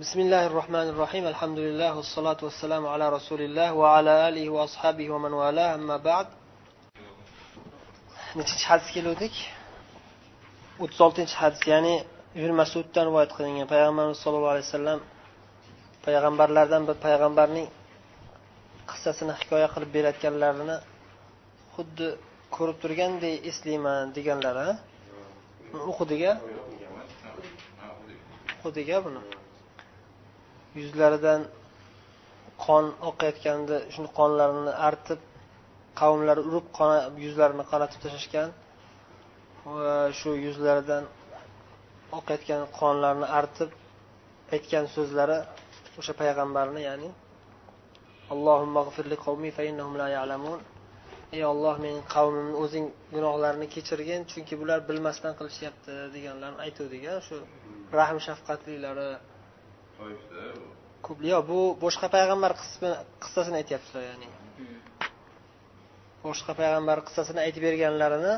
[0.00, 5.32] بسم الله الرحمن الرحيم الحمد لله والصلاة والسلام على رسول الله وعلى آله وأصحابه ومن
[5.32, 6.26] والاه أما بعد
[8.38, 9.34] nechinchi hadisga keluvdik
[10.82, 11.94] o'ttiz oltinchi hadis ya'ni
[12.40, 15.00] ibn masuddan rivoyat qilingan payg'ambarimiz sollallohu alayhi vasallam
[16.06, 17.66] payg'ambarlardan bir payg'ambarning
[18.90, 20.76] qissasini hikoya qilib berayotganlarini
[21.74, 22.08] xuddi
[22.56, 24.70] ko'rib turganday eslayman deganlari
[25.90, 26.32] o'qidiga
[28.58, 29.22] o'qidiga buni
[30.81, 31.41] Yuzlaridan
[32.65, 35.19] qon oqayotganda shuni qonlarini artib
[36.01, 36.65] qavmlari urib
[37.25, 38.49] yuzlarini qonatib tashlashgan
[39.75, 41.03] va shu yuzlaridan
[42.19, 43.69] oqayotgan qonlarni artib
[44.55, 45.37] aytgan so'zlari
[45.99, 47.09] o'sha payg'ambarni ya'ni
[51.35, 57.35] ey olloh mening qavmimni o'zing gunohlarini kechirgin chunki bular bilmasdan qilishyapti deganlarni aytuvdik shu
[57.99, 59.09] rahm shafqatlilari
[61.05, 62.51] ko'p yo'q bu boshqa payg'ambar
[63.23, 64.29] qissasini aytyaptilar ya'ni.
[66.25, 68.35] Boshqa payg'ambar qissasini aytib berganlarini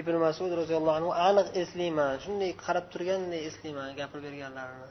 [0.00, 4.88] ibn masud roziyallohu anhu aniq eslayman shunday qarab turganday eslayman gapirib berganlarini.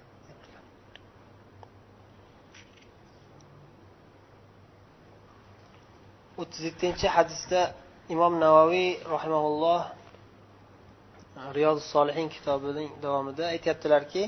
[6.41, 7.61] O'ttiz yettinchi hadisda
[8.13, 9.81] imom navoiy rahimaulloh
[11.57, 14.23] riyozi solihin kitobining davomida aytyaptilarki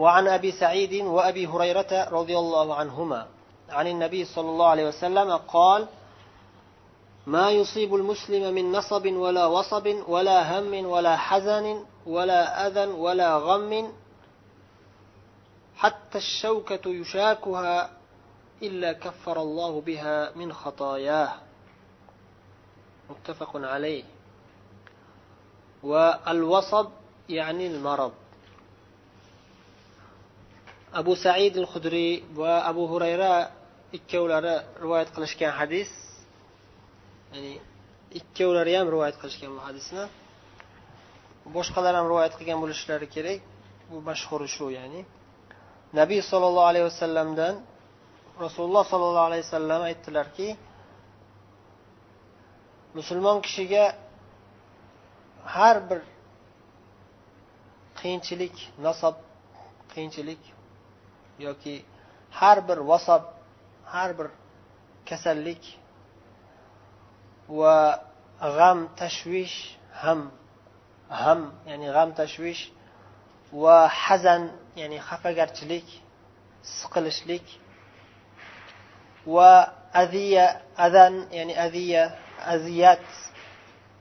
[0.00, 3.26] وعن أبي سعيد وأبي هريرة رضي الله عنهما.
[3.68, 5.86] عن النبي صلى الله عليه وسلم قال
[7.26, 13.92] ما يصيب المسلم من نصب ولا وصب ولا هم ولا حزن ولا أذى ولا غم
[15.76, 17.90] حتى الشوكة يشاكها
[18.62, 21.32] إلا كفر الله بها من خطاياه.
[23.10, 24.04] متفق عليه.
[25.82, 26.88] والوصب
[27.28, 28.12] يعني المرض.
[30.92, 33.32] Abu said al hudriy va abu hurayra
[33.96, 35.90] ikkovlari rivoyat qilishgan hadis.
[37.34, 37.52] Ya'ni
[38.20, 40.04] ikkovlari ham rivoyat qilishgan bu hadisni.
[41.56, 43.40] Boshqalar ham rivoyat qilgan bo'lishlari kerak.
[43.90, 45.02] Bu mashhuri shu ya'ni.
[46.00, 47.54] Nabiy sollallohu alayhi vasallamdan
[48.44, 50.48] rasululloh sollallohu alayhi vasallam aytdilarki
[52.98, 53.84] musulmon kishiga
[55.54, 56.00] har bir
[58.00, 58.56] qiyinchilik
[58.86, 59.14] nasob
[59.92, 60.42] qiyinchilik
[61.48, 61.84] yoki
[62.38, 63.22] har bir vasob
[63.84, 64.28] har bir
[65.08, 65.62] kasallik
[67.58, 67.76] va
[68.56, 69.56] g'am tashvish
[70.02, 70.20] ham
[71.22, 71.40] ham
[71.70, 72.62] ya'ni g'am tashvish
[73.62, 74.42] va hazan
[74.80, 75.88] ya'ni xafagarchilik
[76.78, 77.46] siqilishlik
[79.34, 79.52] va
[80.02, 80.46] aziya
[80.86, 82.02] adan ya'ni aziya
[82.54, 83.06] aziyat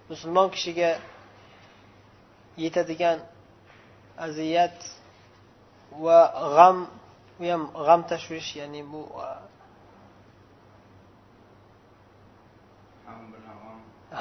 [0.09, 0.91] musulmon kishiga
[2.63, 3.19] yetadigan
[4.25, 4.77] aziyat
[6.03, 6.19] va
[6.55, 6.77] g'am
[7.39, 9.01] u ham g'am tashvish ya'ni bu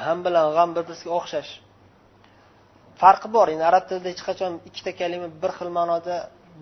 [0.05, 0.69] ham bilan g'am.
[0.75, 1.51] bir biriga o'xshash.
[3.01, 6.15] Farqi bor endi arab tilida hech qachon ikkita kalima bir xil ma'noda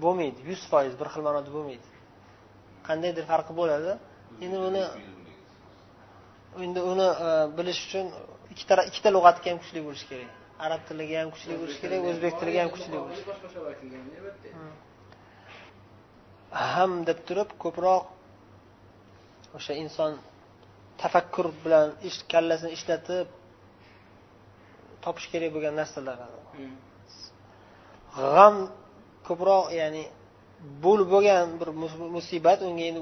[0.03, 1.87] bo'lmaydi yuz foiz bir xil ma'noda bo'lmaydi.
[2.87, 3.91] Qandaydir farqi bo'ladi.
[4.45, 4.83] Endi uni
[6.65, 7.07] endi uni
[7.57, 8.05] bilish uchun
[8.53, 10.31] ikkita ikkita lug'atga ham kuchli bo'lish kerak.
[10.65, 14.86] Arab tiliga ham kuchli bo'lish kerak o'zbek tiliga ham kuchli bo'lish kerak
[16.73, 18.03] ham deb turib ko'proq
[19.57, 20.11] o'sha inson
[21.01, 23.27] tafakkur bilan ish kallasini ishlatib
[25.03, 26.17] topish kerak bo'lgan narsalar.
[28.17, 28.55] G'am
[29.27, 30.03] ko'proq ya'ni
[30.85, 31.69] bo'lib bo'lgan bir
[32.15, 33.01] musibat unga endi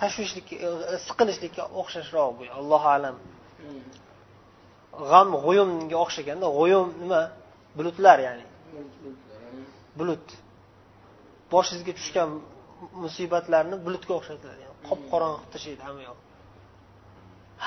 [0.00, 0.48] tashvishlik
[1.06, 3.16] siqilishlikka o'xshashroq bu allohu alam.
[5.10, 7.22] G'am g'uyumga o'xshaganda g'uyum nima?
[7.76, 8.44] Bulutlar ya'ni.
[9.98, 10.26] Bulut
[11.52, 12.30] boshingizga tushgan
[13.04, 16.18] musibatlarni bulutga o'xshatadi qop qorong'i qilib tashlaydi hamma yoq.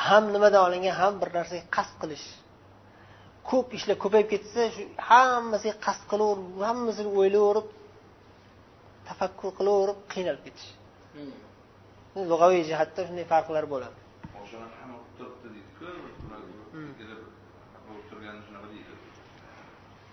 [0.05, 2.27] Ham nimadan olingan ham bir narsaga qasd qilish.
[3.49, 7.67] Ko'p ishlar ko'payib ketsa shu hammasiga qasd qilaverib hammasini o'ylayverib
[9.07, 10.69] tafakkur qilaverib qiynalib ketish.
[12.31, 13.99] Lug'aviy jihatda shunday farqlar bo'ladi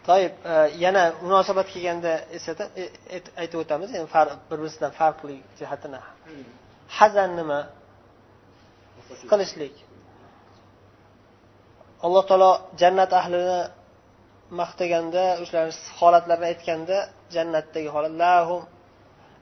[0.09, 0.35] toyib
[0.85, 2.65] yana munosabat kelganda esada
[3.43, 3.91] aytib o'tamiz
[4.51, 6.01] bir birisidan farqli jihatini.
[6.99, 7.61] Hazan nima?
[9.31, 9.75] Qilishlik
[12.07, 13.61] alloh taolo jannat ahlini
[14.61, 16.97] maqtaganda o'shalarni holatlarini aytganda
[17.35, 18.63] jannatdagi holat lahum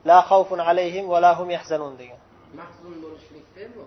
[0.09, 2.19] la xavfun alayhim va lahum yahzanun degan.
[2.59, 3.83] Mahzun bo'lishlikda bu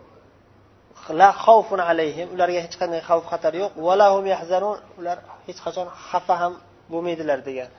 [1.21, 3.73] la xavfun alayhim ularga hech qanday xavf xatar yo'q.
[3.87, 6.55] Va lahum yahzanun ular hech qachon xafa ham
[6.93, 7.71] bo'lmaydilar degan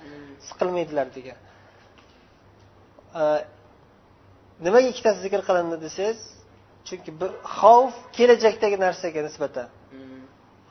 [0.48, 1.38] siqilmaydilar degan.
[4.66, 6.20] Nimaga ikkitasi zikr qilindi desangiz
[6.88, 9.68] chunki bir xavf kelajakdagi narsaga nisbatan.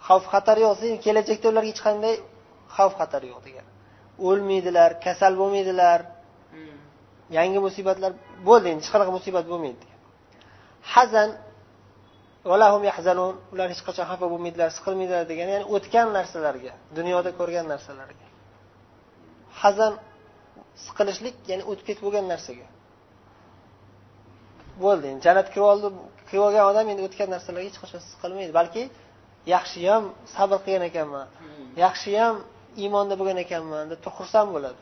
[0.06, 2.14] Xavf xatar yo'q kelajakda ularga hech qanday
[2.76, 3.66] xavf xatar yo'q degan.
[4.28, 5.98] O'lmaydilar kasal bo'lmaydilar
[7.36, 8.12] yangi musibatlar
[8.48, 9.84] bo'ldi endi hech qanaqa musibat bo'lmaydi
[10.94, 11.30] hazan
[13.52, 18.27] ular hech qachon xafa bo'lmaydilar siqilmaydilar degani ya'ni o'tgan narsalarga dunyoda ko'rgan narsalarga
[19.62, 19.92] hazan
[20.84, 22.66] siqilishlik ya'ni o'tib ketib bo'lgan narsaga.
[24.84, 25.88] Bo'ldi endi jannatga kirib oldi
[26.28, 28.82] kirib olgan odam endi o'tgan narsalarga hech qachon siqilmaydi balki
[29.54, 30.02] yaxshiyam
[30.34, 31.26] sabr qilgan ekanman
[31.84, 32.34] yaxshiyam
[32.82, 34.80] iymonda bo'lgan ekanman deb xursand bo'ladi.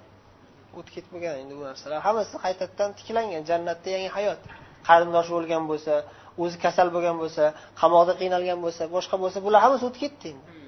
[0.78, 4.40] O'tib ketib bo'lgan endi bu narsalar hammasi qaytadan tiklangan jannatda yangi hayot.
[4.88, 5.94] Qarindoshi bo'lgan bo'lsa
[6.42, 7.44] o'zi kasal bo'lgan bo'lsa
[7.80, 10.65] qamoqda qiynalgan bo'lsa boshqa bo'lsa bular hammasi o'tib ketdi endi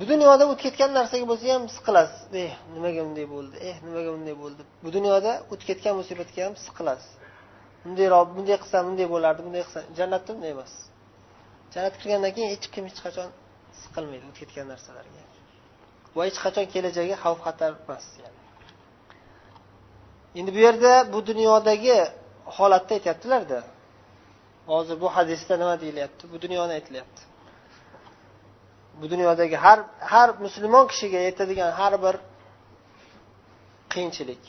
[0.00, 3.56] bu dunyoda o'tib ketgan narsaga bo'lsa ham siqilasiz eh nimaga bunday bo'ldi?
[3.68, 4.62] Eh nimaga bunday bo'ldi?
[4.84, 7.12] Bu dunyoda o'tib ketgan musibatga ham siqilasiz
[7.84, 9.84] bundayroq bunday qilsam bunday bo'lardi bunday qilsam.
[9.98, 10.72] Jannatda bunday emas.
[11.74, 13.28] Jannatga kirgandan keyin hech kim hech qachon
[13.82, 15.20] siqilmaydi o'tib ketgan narsalarga.
[16.16, 18.38] Va hech qachon kelajagi xavf xatar emas yani.
[20.38, 21.96] endi bu yerda bu dunyodagi
[22.56, 23.58] holatda aytyaptilarda.
[24.72, 26.22] Hozir bu hadisda nima deyilyapti?
[26.32, 27.22] Bu dunyoni aytilyapti.
[29.02, 29.78] Bu dunyodagi har
[30.12, 32.16] har musulmon kishiga yetadigan har bir
[33.92, 34.42] qiyinchilik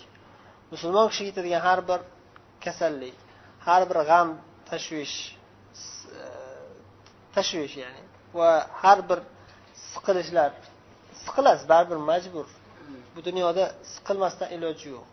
[0.72, 2.00] musulmon kishiga yetadigan har bir
[2.66, 3.18] kasallik
[3.68, 4.30] har bir g'am
[4.70, 5.18] tashvish
[6.20, 6.24] e,
[7.36, 8.04] tashvish ya'ni
[8.38, 8.50] va
[8.82, 9.20] har bir
[9.94, 10.52] siqilishlar.
[11.24, 12.48] Siqilasiz baribir majbur.
[13.16, 15.06] Bu dunyoda siqilmasdan iloji yo'q.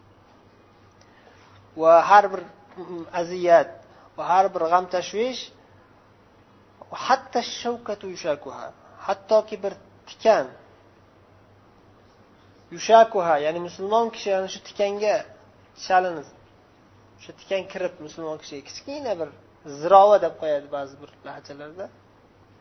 [1.81, 2.43] Va har bir
[3.21, 3.71] aziyat
[4.17, 5.43] va har bir g'am tashvish
[9.11, 9.75] hattoki bir
[10.09, 10.47] tikan.
[12.75, 15.15] Yushakuha ya'ni musulmon kishi ana shu tikanga
[15.85, 16.29] chalinib
[17.19, 19.29] o'sha tikan kirib musulmon kishiga kichkina bir
[19.81, 21.87] zirova deb qo'yadi ba'zi bir lahjalarda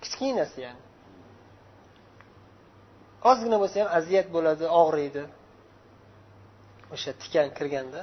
[0.03, 0.81] kichkinasi ya'ni.
[3.29, 5.23] Ozgina bo'lsa ham aziyat bo'ladi og'riydi.
[6.93, 8.01] O'sha tikan kirganda.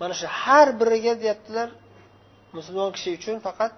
[0.00, 1.68] Mana shu har biriga deyaptilar
[2.56, 3.74] musulmon kishi uchun faqat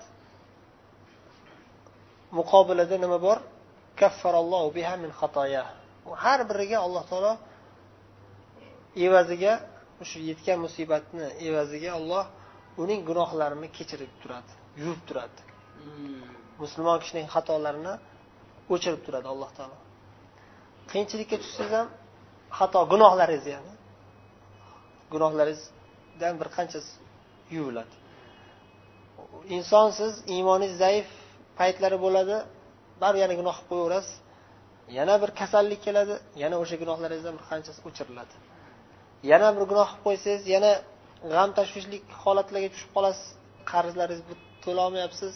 [2.39, 3.39] muqobilada nima bor?
[4.77, 5.11] Biha min
[6.25, 7.33] har biriga alloh taolo
[9.07, 9.53] evaziga
[10.11, 12.25] shu yetgan musibatni evaziga olloh
[12.83, 15.41] uning gunohlarini kechirib turadi yuvib turadi.
[15.83, 16.23] Hmm.
[16.63, 17.95] musulmon kishining xatolarini
[18.75, 19.77] o'chirib turadi alloh taolo.
[20.91, 21.89] Qiyinchilikka tushsangiz ham
[22.59, 23.73] xato gunohlaringiz ya'ni.
[25.13, 26.93] Gunohlaringizdan bir qanchasi
[27.57, 27.95] yuviladi.
[29.57, 31.09] Insonsiz iymoningiz zaif
[31.59, 32.37] paytlari bo'ladi.
[33.03, 34.15] Baribir yana gunoh qilib qo'yaverasiz.
[34.99, 36.15] Yana bir kasallik keladi.
[36.43, 38.35] Yana o'sha gunohlaringizdan bir qanchasi o'chiriladi.
[39.33, 40.73] Yana bir gunoh qilib qo'ysangiz yana
[41.33, 43.27] g'am tashvishlik holatlarga tushib qolasiz.
[43.73, 45.35] Qarzlaringizni to'lolmayapsiz.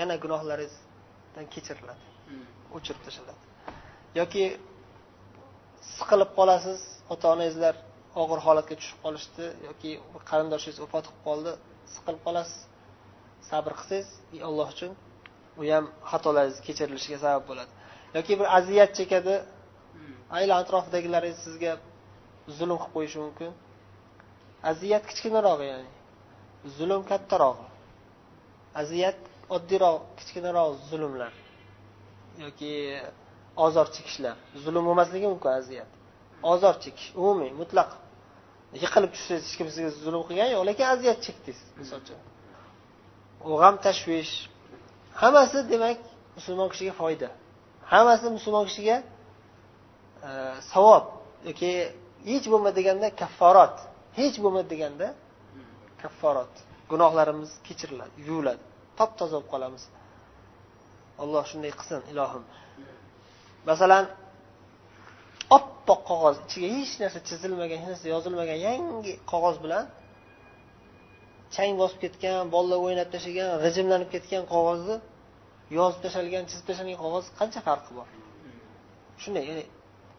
[0.00, 2.02] Yana gunohlaringizdan kechiriladi.
[2.76, 3.42] O'chirib tashladi
[4.20, 4.44] yoki
[5.96, 6.80] siqilib qolasiz.
[7.12, 7.74] Ota onangizlar
[8.22, 9.44] og'ir holatga tushib qolishdi.
[9.68, 9.90] Yoki
[10.30, 11.52] qarindoshingiz vafot qilib qoldi.
[11.94, 12.60] Siqilib qolasiz
[13.50, 14.08] sabr qilsangiz
[14.48, 14.92] alloh uchun
[15.60, 17.72] u ham xatolaringiz kechirilishiga sabab bo'ladi.
[18.16, 19.34] Yoki bir aziyat chekadi.
[20.36, 21.72] Aylan atrofidagilaringiz sizga
[22.58, 23.50] zulm qilib qo'yishi mumkin.
[24.70, 25.88] Aziyat kichkinaroq ya'ni.
[26.76, 27.58] Zulm kattaroq.
[28.80, 29.18] Aziyat
[29.56, 31.32] oddiyroq kichkinaroq zulmlar
[32.44, 33.00] yoki
[33.56, 34.36] ozor chekishlar.
[34.64, 35.90] Zulm bo'lmasligi mumkin aziyat.
[36.52, 37.90] Ozor chekish umumiy mutlaq.
[38.82, 42.18] Yiqilib tushsangiz hech kim sizga zulm qilgani yo'q lekin aziyat chekdingiz misol uchun.
[43.60, 44.32] G'am tashvish.
[45.20, 45.98] Hammasi demak
[46.36, 47.28] musulmon kishiga foyda.
[47.92, 48.96] Hammasi musulmon kishiga
[50.28, 50.30] e,
[50.72, 51.04] savob
[51.48, 51.70] yoki
[52.30, 53.76] hech bo'lmaganda kafforot
[54.18, 55.06] hech bo'lmadi deganda
[56.02, 56.52] kafforot
[56.90, 58.62] gunohlarimiz kechiriladi yuviladi.
[58.98, 59.82] Top toza bo'lib qolamiz.
[61.22, 62.44] Alloh shunday qilsin ilohim.
[63.70, 64.04] Masalan
[65.56, 69.84] oppoq qog'oz ichiga hech narsa chizilmagan hech narsa yozilmagan yangi qog'oz bilan
[71.54, 74.96] chang bosib ketgan bolalar o'ynab tashlagan g'ijimlanib ketgan qog'ozni
[75.78, 78.08] yozib tashalgan chizib tashlangan qog'oz qancha farqi bor?
[79.22, 79.64] Shunday ya'ni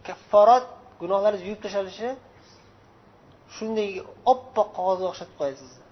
[0.08, 0.66] kafforat
[1.02, 2.10] gunohlaringiz yuvib tashlanishi
[3.56, 3.90] shunday
[4.32, 5.84] oppoq qog'ozga o'xshatib qo'yadi sizni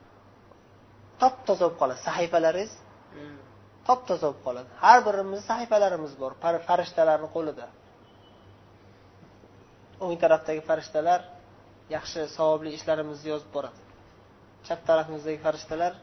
[1.22, 2.00] top toza bo'lib qoladi.
[2.08, 2.72] Sahifalaringiz
[3.88, 4.70] top toza bo'lib qoladi.
[4.84, 6.32] Har birimizni sahifalarimiz bor
[6.70, 7.66] farishtalarni qo'lida.
[10.04, 11.20] O'ng tarafdagi farishtalar
[11.96, 13.83] yaxshi savobli ishlarimizni yozib boradi.
[14.68, 15.94] Chap tarafimizdagi farishtalar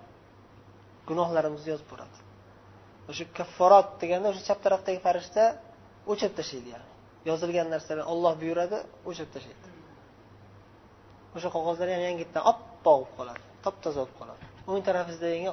[1.08, 2.18] gunohlarimizni yozib boradi.
[3.10, 5.42] O'sha kafforot deganda o'sha chap tarafdagi farishta
[6.10, 6.88] o'chirib tashlaydi yani.
[7.30, 9.68] Yozilgan narsalar olloh buyuradi o'chirib tashlaydi.
[11.36, 14.42] O'sha qog'ozlar ham yangitdan oppoq bo'lib qoladi top toza bo'lib qoladi.
[14.68, 15.48] O'ng tarafingizdagi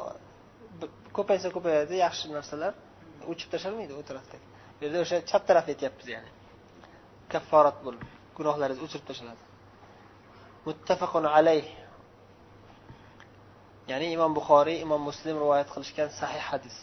[1.17, 2.73] ko'paysa ko'payadi yaxshi narsalar
[3.31, 4.45] o'chib tashlamaydi u tarafdagi.
[4.77, 6.29] Bu yerda o'sha chap taraf aytyapmiz ya'ni.
[7.33, 8.03] Kafforat bo'lib
[8.37, 9.43] gunohlaringiz o'chirib tashlanadi
[10.67, 11.65] muttafaqun alayh.
[13.90, 16.76] ya'ni imom buxoriy imom muslim rivoyat qilishgan sahih hadis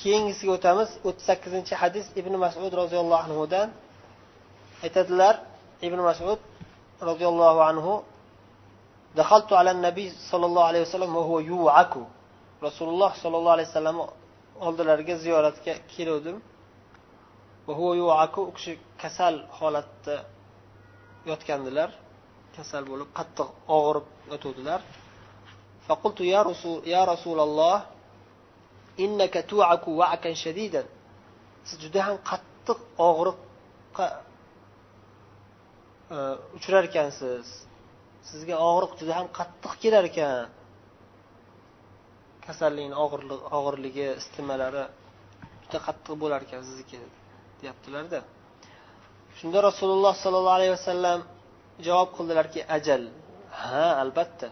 [0.00, 3.68] keyingisiga o'tamiz o'ttiz sakkizinchi hadis ibn masud roziyallohu anhudan
[4.84, 5.34] aytadilar
[5.86, 6.40] ibn masud
[7.10, 7.94] roziyallohu anhu
[9.22, 11.94] دخلت على النبي صلى الله عليه وسلم وهو يوعك
[12.62, 13.98] rasululloh sollallohu alayhi vasallam
[14.66, 16.36] oldilariga ziyoratga keluvdim
[17.68, 20.16] u kishi kasal holatda
[21.30, 21.90] yotgandilar
[22.56, 23.48] kasal bo'lib qattiq
[23.78, 24.80] og'rib yotuvdilar
[25.88, 27.76] فقلت يا رسول يا رسول الله
[29.04, 30.82] إنك توعك وعكا شديدا
[31.68, 34.06] siz juda ham qattiq og'riqqa
[36.56, 37.46] uchrar ekansiz
[38.30, 40.46] sizga og'riq juda ham qattiq kelar ekan
[42.46, 42.96] kasallikni
[43.58, 44.84] og'irligi istimalari
[45.64, 46.98] juda qattiq bo'lar ekan sizniki
[47.60, 48.18] deyaptilarda
[49.38, 51.20] shunda rasululloh sollallohu alayhi vasallam
[51.85, 53.03] javob qildilarki ajal.
[53.61, 54.47] Ha albatta.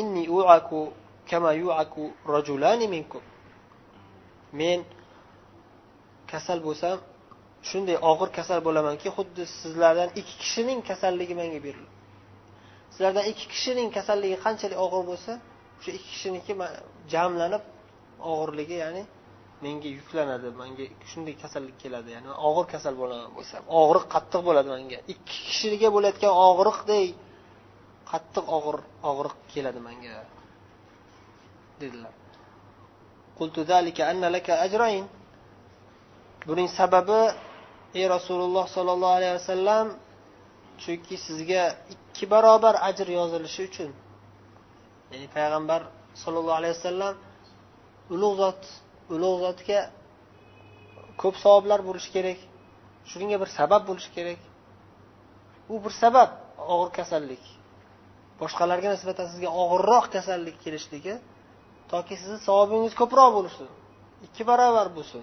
[0.00, 0.80] Inni uaku
[1.30, 2.02] kama yuaku
[2.34, 3.22] rajulani minkum.
[4.60, 4.80] Men
[6.32, 6.98] kasal bo'lsam
[7.68, 11.92] shunday og'ir kasal bo'lamanki xuddi sizlardan ikki kishining kasalligi menga beriladi
[12.94, 15.32] sizlardan ikki kishining kasalligi qanchalik og'ir bo'lsa
[15.78, 16.52] o'sha ikki kishiniki
[17.12, 17.62] jamlanib
[18.32, 19.02] og'irligi ya'ni
[19.64, 24.98] menga yuklanadi menga shunday kasallik keladi ya'ni og'ir kasal bo'laman bo'lsam og'riq qattiq bo'ladi menga.
[25.12, 27.08] Ikki kishiga bo'layotgan og'riqdek
[28.12, 28.76] qattiq og'ir
[29.10, 30.14] og'riq keladi menga
[31.80, 32.14] dedilar.
[36.48, 37.20] Buning sababi
[37.98, 39.86] ey rasululloh sollallohu alayhi vasallam
[40.82, 41.62] chunki sizga
[41.94, 43.90] ikki barobar ajr yozilishi uchun
[45.12, 45.80] ya'ni payg'ambar
[46.22, 47.14] sollallohu alayhi vasallam
[48.14, 48.62] ulug' zot
[49.14, 49.80] ulug' zotga
[51.22, 52.40] ko'p savoblar bo'lishi kerak
[53.10, 54.40] shunga bir sabab bo'lishi kerak.
[55.72, 56.30] U bir sabab
[56.72, 57.44] og'ir kasallik.
[58.40, 61.14] Boshqalarga nisbatan sizga og'irroq kasallik kelishligi
[61.92, 63.68] toki sizni savobingiz ko'proq bo'lsin
[64.26, 65.22] ikki barobar bo'lsin.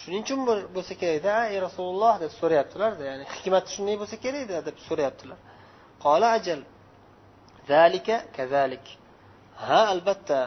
[0.00, 0.40] Shuning uchun
[0.76, 5.38] bo'lsa kerakda ey rasululloh deb so'rayaptilarda ya'ni hikmati shunday bo'lsa kerakda deb so'rayaptilar.
[6.04, 6.60] Qola ajal
[7.70, 8.86] zalika kazalik.
[9.64, 10.38] Ha albatta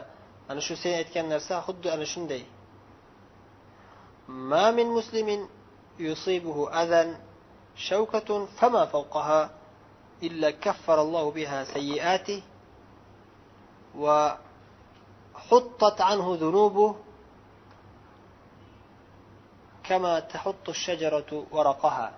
[0.50, 2.44] ana shu sen aytgan narsa xuddi ana shunday.
[4.28, 5.50] ما من مسلم
[6.00, 7.18] يصيبه أذى
[7.76, 9.50] شوكة فما فوقها
[10.24, 12.42] إلا كفر الله بها سيئاته
[13.96, 16.96] وحطت عنه ذنوبه
[19.84, 22.12] كما تحط الشجرة ورقها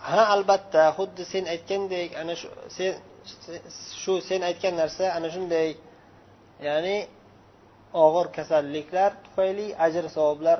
[0.00, 2.92] ha albatta xuddi sen aytgandek ana shu sen
[4.02, 5.68] shu sen aytgan narsa ana shunday
[6.68, 6.96] ya'ni
[8.04, 10.58] og'ir kasalliklar tufayli ajr savoblar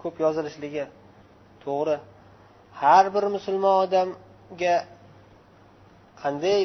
[0.00, 0.84] ko'p yozilishligi
[1.64, 1.96] to'g'ri.
[2.82, 4.76] Har bir musulmon odamga
[6.22, 6.60] qanday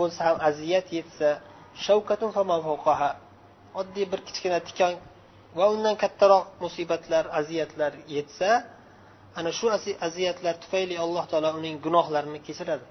[0.00, 1.28] bo'lsa ham aziyat yetsa
[3.80, 4.94] oddiy bir kichkina tikon
[5.58, 8.50] va undan kattaroq musibatlar aziyatlar yetsa
[9.38, 9.66] ana shu
[10.06, 12.84] aziyatlar tufayli alloh taolo uning gunohlarini kechiradi.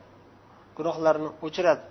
[0.78, 1.84] Gunohlarini o'chiradi.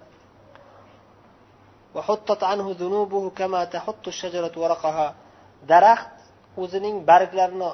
[5.73, 6.17] Daraxt
[6.63, 7.71] o'zining barglarini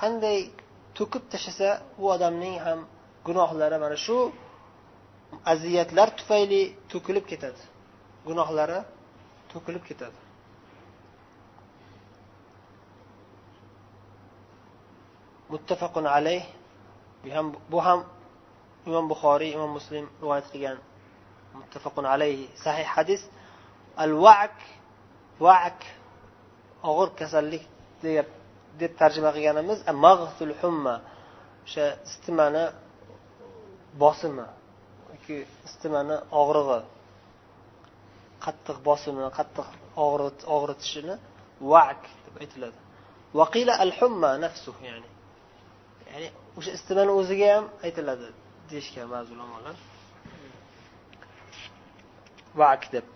[0.00, 0.38] qanday
[0.98, 1.70] to'kib tashlasa
[2.02, 2.78] u odamning ham
[3.26, 4.16] gunohlari mana shu
[5.52, 7.60] aziyatlar tufayli to'kilib ketadi.
[8.28, 8.78] Gunohlari
[9.52, 10.18] to'kilib ketadi.
[15.52, 16.42] Muttafaqun alayh.
[17.72, 17.98] Bu ham
[18.88, 20.78] imom buxoriy imom muslim rivoyat qilgan.
[21.60, 22.46] Muttafaqun alayhi.
[22.64, 23.22] Sahih hadis.
[24.04, 24.56] Al vak
[25.46, 25.78] vak
[26.90, 27.64] og'ir kasallik
[28.80, 30.96] deb tarjima qilganimiz mag'sul humma.
[31.66, 32.64] O'sha istimani
[34.02, 34.46] bosimi
[35.12, 36.80] yoki istimani og'rig'i.
[38.44, 39.68] Qattiq bosimi qattiq
[40.56, 41.14] og'ritishini
[41.72, 42.78] vak deb aytiladi.
[43.40, 45.08] Vaqila al humma nafsu ya'ni.
[46.10, 48.28] Ya'ni o'sha istimani o'ziga ham aytiladi.
[48.74, 49.76] Deyishgan ba'zi ulamolar.
[50.24, 50.52] Hmm.
[52.60, 53.06] Vak deb.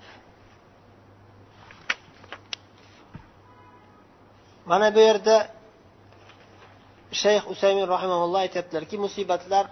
[4.71, 5.37] Mana bu yerda
[7.23, 9.65] shayx usaymin rahimaulloh aytyaptilarki musibatlar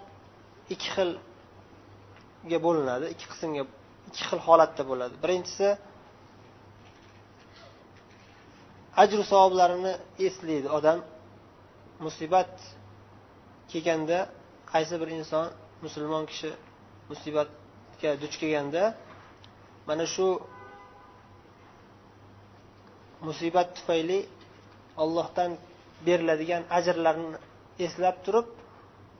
[0.73, 3.63] ikki xilga bo'linadi ikki qismga
[4.09, 5.15] ikki xil holatda bo'ladi.
[5.23, 5.67] Birinchisi
[9.03, 9.93] ajru savoblarini
[10.27, 10.99] eslaydi odam.
[12.05, 12.53] Musibat
[13.71, 14.19] kelganda
[14.73, 15.45] qaysi bir inson
[15.85, 16.49] musulmon kishi
[17.09, 18.83] musibatga duch kelganda
[19.87, 20.27] mana shu
[23.27, 24.19] musibat tufayli
[25.03, 25.51] ollohdan
[26.05, 27.37] beriladigan ajrlarni
[27.85, 28.47] eslab turib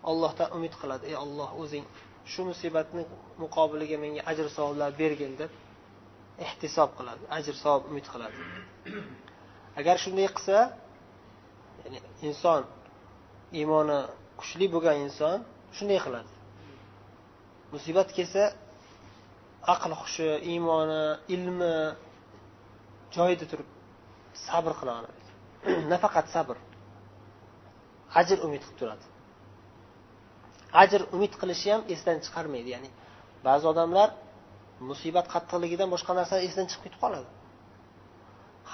[0.10, 1.04] ollohdan umid qiladi.
[1.12, 1.86] Ey olloh o'zing
[2.32, 3.04] shu musibatni
[3.44, 5.52] muqobiliga menga ajr savoblar bergin deb
[6.46, 8.38] ehtisob qiladi ajr savob umid qiladi.
[9.80, 10.58] Agar shunday qilsa
[11.84, 12.62] ya'ni inson
[13.60, 14.00] iymoni
[14.40, 15.38] kuchli bo'lgan inson
[15.78, 16.32] shunday qiladi.
[17.76, 18.44] Musibat kelsa
[19.74, 21.04] aql hushi iymoni
[21.36, 21.74] ilmi
[23.16, 23.70] joyida turib
[24.48, 25.22] sabr qila oladi
[25.94, 26.58] nafaqat sabr.
[28.20, 29.06] Ajr umid qilib turadi.
[30.82, 32.70] Ajr umid qilishi ham esdan chiqarmaydi.
[32.76, 32.90] Ya'ni
[33.48, 34.10] ba'zi odamlar
[34.90, 37.30] musibat qattiqligidan boshqa narsani esdan chiqib ketib qoladi.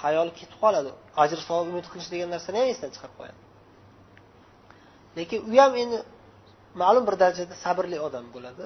[0.02, 0.90] Hayol ketib qoladi.
[1.22, 3.40] Ajr savob umid qilish degan narsani ham esdan chiqarib qo'yadi.
[5.18, 5.98] Lekin u ham endi
[6.82, 8.64] ma'lum bir darajada sabrli odam bo'ladi.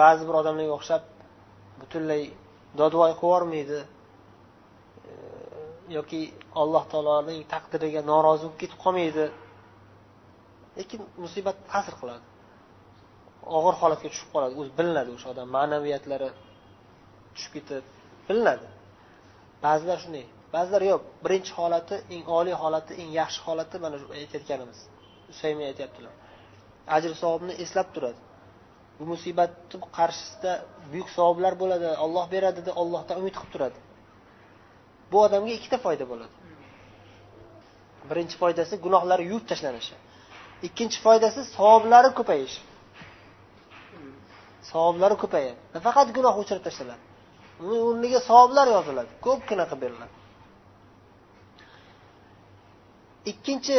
[0.00, 1.02] Ba'zi bir odamlarga o'xshab
[1.80, 2.22] butunlay
[2.80, 3.80] dodvoy qilib yubormaydi
[5.96, 6.20] yoki
[6.62, 9.24] alloh taoloning taqdiriga norozi bo'lib ketib qolmaydi.
[10.78, 12.24] Lekin musibat ta'sir qiladi.
[13.56, 14.52] Og'ir holatga tushib qoladi.
[14.60, 15.46] O'zi bilinadi o'sha odam.
[15.56, 16.30] Ma'naviyatlari
[17.34, 17.84] tushib ketib
[18.28, 18.66] bilinadi.
[19.64, 20.24] Ba'zilar shunday.
[20.54, 21.02] Ba'zilar yo'q.
[21.24, 24.78] Birinchi holati eng oliy holati eng yaxshi holati mana shu aytayotganimiz.
[25.32, 26.12] Usaymi aytyaptilar.
[26.96, 28.20] Ajr savobni eslab turadi.
[29.02, 30.52] Bu musibatni qarshisida
[30.92, 31.88] buyuk savoblar bo'ladi.
[32.04, 33.78] Olloh beradi deb ollohdan umid qilib turadi.
[35.12, 36.34] Bu odamga ikkita foyda bo'ladi.
[38.10, 39.94] Birinchi foydasi gunohlari yuvib tashlanishi.
[40.66, 42.60] Ikkinchi foydasi savoblari ko'payishi.
[44.70, 45.58] Savoblari ko'payadi.
[45.76, 47.02] Nafaqat gunoh o'chirib tashlanadi
[47.64, 49.10] uni o'rniga savoblar yoziladi.
[49.26, 50.14] Ko'pgina qilib beriladi.
[53.32, 53.78] Ikkinchi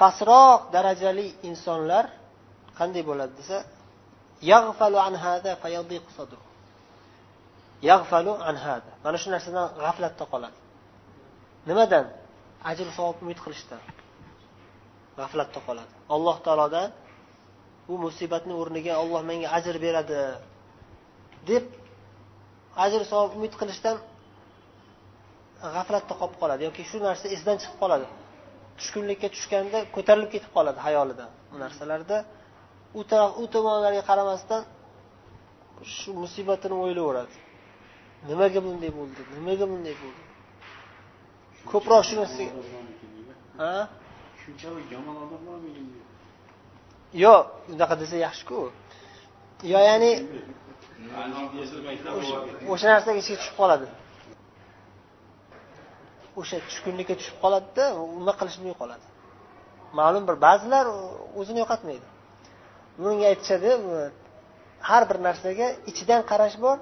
[0.00, 2.04] pastroq darajali insonlar
[2.78, 3.56] qanday bo'ladi desa
[9.04, 10.58] mana shu narsadan g'aflatda qoladi
[11.68, 12.04] nimadan
[12.70, 13.80] ajr savob umid qilishdan
[15.18, 16.88] g'aflatda qoladi alloh taolodan
[17.88, 20.20] bu musibatni o'rniga olloh menga ajr beradi
[21.50, 21.64] deb
[22.84, 23.96] ajr savob umid qilishdan
[25.74, 28.06] g'aflatda qolib qoladi yoki shu narsa esidan chiqib qoladi
[28.78, 32.16] tushkunlikka tushganda ko'tarilib ketib qoladi hayolidan bu narsalarda
[32.98, 34.62] u taraf u tomonlarga qaramasdan
[35.96, 37.36] shu musibatini o'ylayveradi.
[38.28, 39.20] Nimaga bunday bo'ldi?
[39.36, 40.22] Nimaga bunday bo'ldi?
[41.70, 42.52] Ko'proq shu narsaga
[43.60, 43.72] ha?
[44.40, 45.70] Shunchalik yomon odamlarmi
[47.24, 48.58] yo'q unaqa desa yaxshiku.
[49.72, 50.12] Yo ya'ni
[52.72, 53.86] o'sha narsaga ichiga tushib qoladi.
[56.40, 57.84] O'sha tushkunlikka tushib qoladida
[58.18, 59.06] nima qilishni bilmay qoladi.
[59.98, 60.84] Ma'lum bir ba'zilar
[61.40, 62.06] o'zini yo'qotmaydi
[63.02, 63.70] bunga aytishadi
[64.88, 66.76] har bir narsaga ichidan qarash bor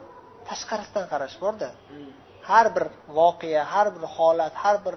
[0.48, 1.68] tashqarisidan qarash borda
[2.50, 2.84] har bir
[3.18, 4.94] voqea har bir holat har bir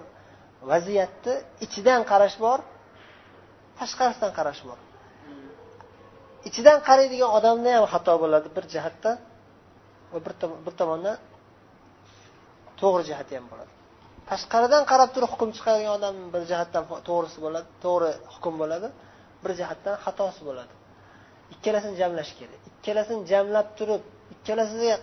[0.70, 2.58] vaziyatni ichidan qarash bor
[3.78, 4.78] tashqarisidan qarash bor.
[6.48, 9.16] Ichidan qaraydigan odamda ham xato bo'ladi bir jihatdan
[10.12, 10.18] va
[10.66, 11.16] bir tomondan
[12.80, 13.72] to'g'ri jihati ham bo'ladi.
[14.30, 18.88] Tashqaridan qarab turib hukm chiqaradigan odam bir jihatdan to'g'risi bo'ladi to'g'ri hukm bo'ladi
[19.42, 20.72] bir jihatdan xatosi bo'ladi.
[21.54, 22.60] Ikkalasini jamlash kerak.
[22.70, 24.02] Ikkalasini jamlab turib
[24.34, 24.94] ikkalasiga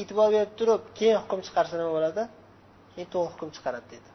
[0.00, 2.22] e'tibor berib turib keyin hukm chiqarsa nima bo'ladi?
[2.92, 4.10] Keyin to'g'ri hukm chiqaradi dedi.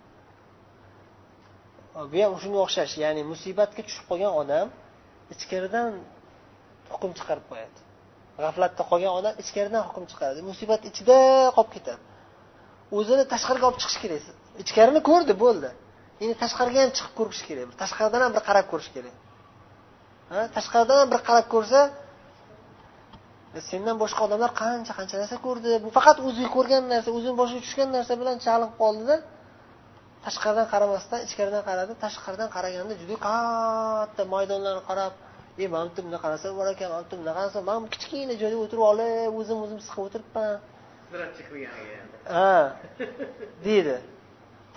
[2.12, 4.68] Bu ham shunga o'xshash ya'ni musibatga tushib qolgan odam
[5.34, 5.88] ichkaridan
[6.94, 7.80] hukm chiqarib qo'yadi.
[8.44, 10.40] G'aflatda qolgan odam ichkaridan hukm chiqaradi.
[10.50, 11.18] Musibat ichida
[11.56, 12.02] qolib ketadi.
[12.98, 14.24] O'zini tashqariga olib chiqish kerak.
[14.64, 15.70] Ichkarini ko'rdi bo'ldi.
[16.24, 17.68] Endi tashqariga ham chiqib ko'rish kerak.
[17.82, 19.16] Tashqaridan ham bir qarab ko'rish kerak.
[20.56, 21.80] Tashqaridan bir qarab ko'rsa
[23.70, 25.72] sendan boshqa odamlar qancha qancha narsa ko'rdi.
[25.86, 29.16] Bu faqat o'zi ko'rgan narsa o'zini boshiga tushgan narsa bilan chalg'ib qoldida
[30.26, 35.14] tashqaridan qaramasdan ichkaridan qaradi tashqaridan qaraganda juda katta maydonlarni qarab
[35.64, 38.84] e mana bu bunaqa narsa bor ekan mana bu bunaqa narsa man kichkina joyda o'tirib
[38.92, 40.56] olib o'zim o'zim siqib o'tiribman.
[42.36, 42.54] Ha
[43.68, 43.96] deydi.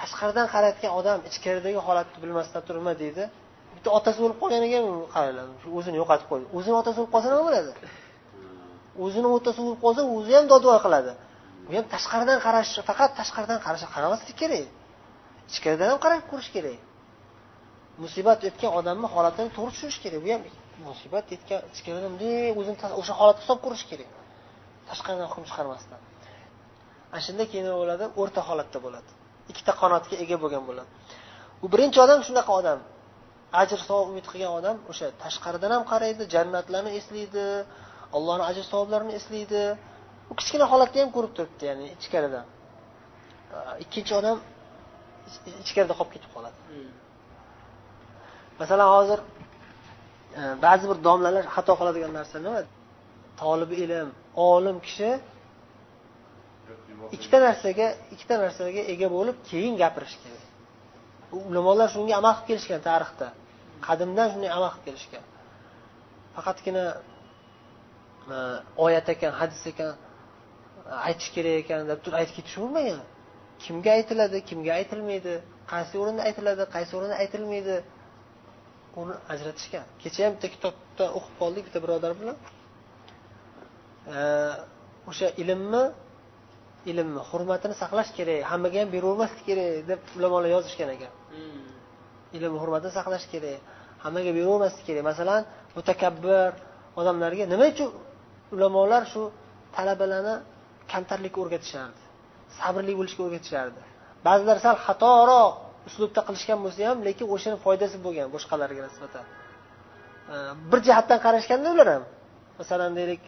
[0.00, 3.24] Tashqaridan qarayotgan odam ichkaridagi holatni bilmasdan turib nima deydi
[3.80, 4.78] bitta otasi o'lib qolganiga
[5.14, 5.46] qaranglar
[5.78, 6.46] o'zini yo'qotib qo'ydi.
[6.58, 7.72] O'zini otasi o'lib qolsa nima bo'ladi?
[9.04, 11.12] O'zini otasi o'lib qolsa o'zi ham dodvoy qiladi.
[11.66, 14.66] Bu ham tashqaridan qarash faqat tashqaridan qarash qaramaslik kerak.
[15.52, 16.78] Ichkaridan ham qarab ko'rish kerak.
[18.02, 20.20] Musibat yetgan odamni holatini to'g'ri tushunish kerak.
[20.24, 20.42] Bu ham
[20.88, 24.10] musibat yetgan ichkaridan bunday o'zini o'sha holatda hisob ko'rish kerak.
[24.90, 26.00] Tashqaridan hukm chiqarmasdan.
[27.12, 28.04] Ana shunda keyin nima bo'ladi?
[28.20, 29.10] O'rta holatda bo'ladi.
[29.50, 30.90] Ikkita qanotga ega bo'lgan bo'ladi.
[31.64, 32.80] U birinchi odam shunaqa odam.
[33.62, 37.46] Ajr savob umid qilgan odam o'sha tashqaridan ham qaraydi jannatlarni eslaydi
[38.16, 39.62] allohni ajr savoblarini eslaydi.
[40.30, 42.46] U kichkina holatda ham ko'rib turibdi ya'ni ichkaridan
[43.84, 44.36] ikkinchi odam
[45.64, 46.58] ichkarida qolib ketib qoladi.
[48.60, 49.18] Masalan hozir
[50.38, 52.62] e, ba'zi bir domlalar xato qiladigan narsa nima?
[53.40, 54.08] Tolibi ilm
[54.50, 55.10] olim kishi
[57.16, 60.44] ikkita narsaga ikkita narsaga ega bo'lib keyin gapirish kerak.
[61.50, 63.26] Ulamolar shunga amal qilib kelishgan tarixda
[63.86, 65.24] qadimdan shunday amal qilib kelishgan.
[66.36, 66.84] Faqatgina
[68.34, 68.36] e,
[68.84, 73.00] oyat ekan hadis ekan e, aytish kerak ekan deb turib aytib ketish bo'lmagan
[73.64, 75.34] kimga aytiladi kimga aytilmaydi
[75.72, 77.76] qaysi o'rinda aytiladi qaysi o'rinda aytilmaydi
[79.00, 79.84] uni ajratishgan.
[80.02, 82.36] Kecha ham bitta kitobda o'qib qoldik bitta birodar bilan.
[84.16, 84.20] E,
[85.10, 85.84] o'sha ilmni
[86.90, 91.12] ilmni hurmatini saqlash kerak hammaga ham beravermaslik kerak deb ulamolar yozishgan ekan.
[91.34, 91.79] Hmm.
[92.36, 93.60] Ilm hurmatini saqlash kerak
[94.04, 95.04] hammaga beravermaslik kerak.
[95.10, 95.42] Masalan
[95.76, 96.50] mutakabbir
[97.00, 97.90] odamlarga nima uchun
[98.54, 99.22] ulamolar shu
[99.76, 100.34] talabalarni
[100.92, 102.00] kamtarlikka o'rgatishardi
[102.58, 103.80] sabrli bo'lishga o'rgatishardi?
[104.26, 105.52] Ba'zilar sal xatoroq
[105.88, 109.24] uslubda qilishgan bo'lsa ham lekin o'shani foydasi bo'lgan boshqalarga nisbatan.
[110.70, 112.04] Bir jihatdan qarashganda ular ham
[112.60, 113.22] masalan deylik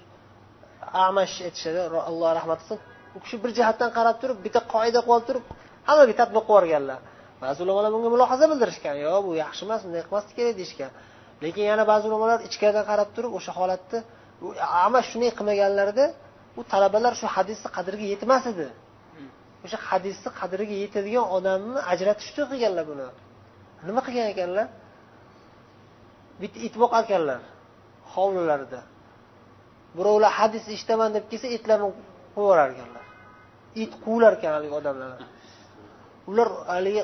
[1.07, 1.79] amash aytishadi
[2.11, 2.79] alloh rahmat qilsin.
[3.17, 5.45] U kishi bir jihatdan qarab turib bitta qoida qilib olib turib
[5.89, 7.01] hammaga tadbiq qilib yuborganlar.
[7.43, 8.97] Ba'zi ulamolar bunga mulohaza bildirishgan.
[9.07, 10.91] Yo'q bu yaxshi emas bunday qilmaslik kerak deyishgan.
[11.45, 13.99] Lekin yana ba'zi ulamolar ichkaridan qarab turib o'sha holatni
[14.87, 16.05] amash shunday qilmaganlarida
[16.61, 18.69] u talabalar shu hadisni qadriga yetmas edi.
[19.65, 23.07] O'sha hadisni qadriga yetadigan odamni ajratish uchun qilganlar buni.
[23.89, 24.67] Nima qilgan ekanlar?
[26.41, 27.41] Bitta it boqar ekanlar
[28.15, 28.81] hovlilarida.
[29.97, 33.03] Birovlar hadis eshitaman deb kelsa itlarni qo'yib yuborar ekanlar
[33.75, 35.11] it quvlar ekan haligi odamlar
[36.31, 37.03] ular haligi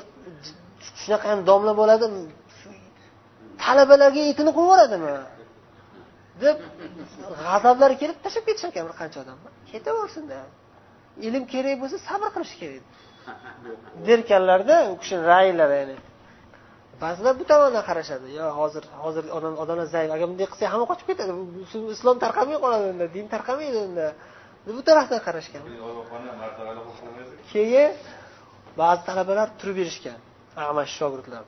[1.01, 2.05] shunaqa domla bo'ladi
[3.63, 5.13] talabalarga itini qo'yib yuboradimi?
[6.43, 6.57] deb
[7.43, 9.37] g'azablari kelib tashlab ketishar ekan bir qancha odam.
[9.71, 10.25] Ketaversin
[11.27, 12.83] ilm kerak bo'lsa sabr qilish kerak.
[14.07, 15.97] Derkanlarda u kishini raylari ya'ni.
[17.03, 18.27] Ba'zilar bu tomondan qarashadi.
[18.39, 20.09] Yo hozir hozir odam odamlar zaif.
[20.15, 21.31] Agar bunday qilsak hamma qochib ketadi.
[21.95, 24.07] Islom tarqamay qoladi unda din tarqamaydi unda.
[24.77, 25.61] Bu tarafdan qarashgan.
[27.53, 27.89] Keyin
[28.81, 30.19] ba'zi talabalar turib berishgan
[30.71, 31.43] amash shogirdlar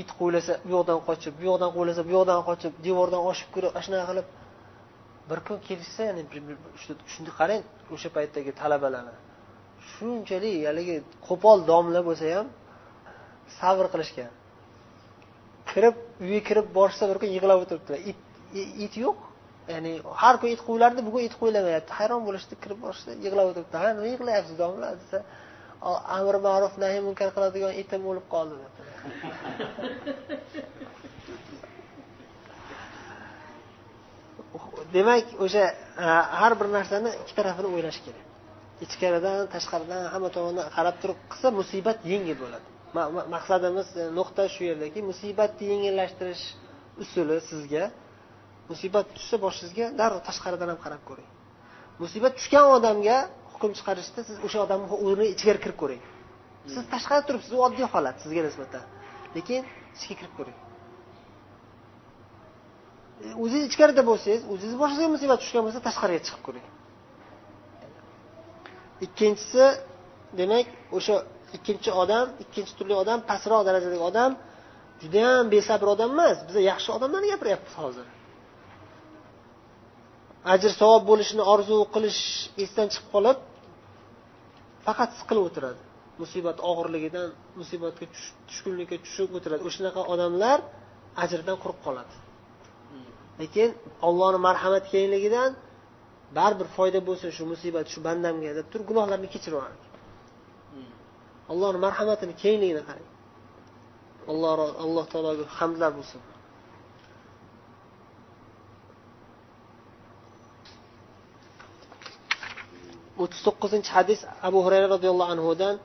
[0.00, 4.06] it quvlasa bu yoqdan qochib bu yoqdan quvlasa bu yoqdan qochib devordan oshib kirib shunaqa
[4.10, 4.26] qilib
[5.30, 6.22] bir kun kelishsa ya'ni
[7.12, 7.62] shunday qarang
[7.94, 9.14] o'sha paytdagi talabalarni.
[9.92, 10.96] Shunchalik haligi
[11.28, 12.46] qo'pol domla bo'lsa ham
[13.60, 14.30] sabr qilishgan.
[15.70, 18.00] Kirib uyga kirib borishsa bir kun yig'lab o'tiribdilar.
[18.10, 18.18] It
[18.84, 19.16] it yo'q.
[19.72, 23.76] Ya'ni har kun it quvlardi bugun it quvlamayapti hayron bo'lishdi kirib borishsa yig'lab o'tiribdi.
[23.82, 25.18] Ha nima yig'layapsiz domla desa
[25.80, 28.72] amr ma'ruf nahiy munkar qiladigan itim o'lib qoldi deb.
[34.94, 35.64] Demak o'sha
[36.04, 36.06] e,
[36.40, 38.24] har bir narsani ikki tarafini o'ylash kerak.
[38.84, 42.66] Ichkaridan tashqaridan hamma tomondan qarab turib qilsa musibat yengil bo'ladi.
[43.34, 46.44] Maqsadimiz e, nuqta shu yerdaki musibatni yengillashtirish
[47.02, 47.84] usuli sizga.
[48.70, 51.28] Musibat tushsa boshingizga darrov tashqaridan ham qarab ko'ring.
[52.02, 53.16] Musibat tushgan odamga
[53.58, 56.02] hukm chiqarishda siz o'sha odamni o'rni ichkari kirib ko'ring.
[56.72, 58.82] Siz tashqarida turibsiz u oddiy holat sizga nisbatan.
[59.36, 59.60] Lekin
[59.98, 60.58] ichga kirib ko'ring.
[63.42, 66.66] O'zingiz ichkarida bo'lsangiz o'zingiz boshingizga musibat tushgan bo'lsa tashqariga chiqib ko'ring.
[69.06, 69.64] Ikkinchisi
[70.40, 70.66] demak
[70.96, 71.16] o'sha
[71.56, 74.30] ikkinchi odam ikkinchi turli odam pastroq darajadagi odam
[75.02, 78.06] judayam besabr odam emas biza yaxshi odamlarni gapiryapmiz hozir.
[80.54, 82.22] Ajr savob bo'lishini orzu qilish
[82.64, 83.38] esdan chiqib qolib
[84.86, 85.80] faqat siqilib o'tiradi.
[86.22, 87.28] Musibat og'irligidan
[87.60, 88.06] musibatga
[88.48, 89.62] tushkunlikka tushib o'tiradi.
[89.68, 90.58] O'shanaqa odamlar
[91.24, 92.14] ajrdan quruq qoladi.
[93.40, 93.68] Lekin
[94.08, 95.50] ollohni marhamati kengligidan
[96.38, 99.88] baribir foyda bo'lsin shu musibat shu bandamga deb turib gunohlarni kechirib yuboradi
[101.52, 103.08] allohni marhamatini kengligini qarang.
[104.30, 104.50] Alloh
[104.84, 106.20] alloh taologa hamdlar bo'lsin.
[113.22, 115.76] O'ttiz to'qqizinchi hadis abu hurayra roziyallohu anhudan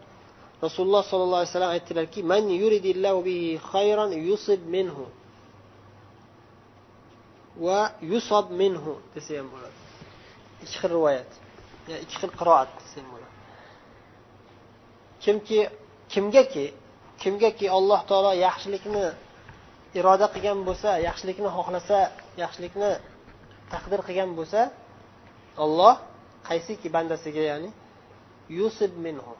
[0.65, 5.05] rasululloh sollallohu alayhi vasallam aytdilarki man yuridillahu bihi khayran yusib minhu
[7.65, 7.79] va
[8.11, 9.77] yusob minhu desa ham bo'ladi.
[10.63, 11.31] Ikki xil rivoyat
[12.03, 13.33] ikki xil qiroat desa ham bo'ladi.
[15.23, 15.59] Kimki
[16.13, 16.65] kimgaki
[17.23, 19.05] kimgaki alloh taolo yaxshilikni
[19.99, 21.97] iroda qilgan bo'lsa yaxshilikni xohlasa
[22.43, 22.91] yaxshilikni
[23.73, 24.61] taqdir qilgan bo'lsa
[25.65, 25.95] olloh
[26.47, 27.69] qaysiki bandasiga ya'ni
[28.59, 29.33] yusib minhu.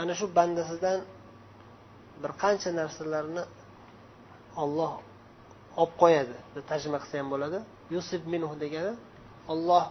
[0.00, 0.98] Ana shu bandasidan
[2.22, 3.42] bir qancha narsalarni
[4.62, 4.92] olloh
[5.80, 7.58] olib qo'yadi deb tarjima qilsa ham bo'ladi.
[7.94, 8.92] Yusib minhu degani
[9.52, 9.84] olloh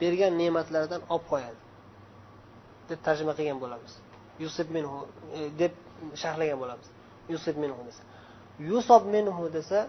[0.00, 1.60] bergan ne'matlardan olib qo'yadi
[2.88, 3.92] deb tarjima qilgan bo'lamiz.
[4.44, 4.96] Yusib minhu
[5.38, 5.72] e, deb
[6.22, 6.86] sharhlagan bo'lamiz.
[7.32, 8.02] Yusib minhu desa.
[8.70, 9.88] Yusob minhu desa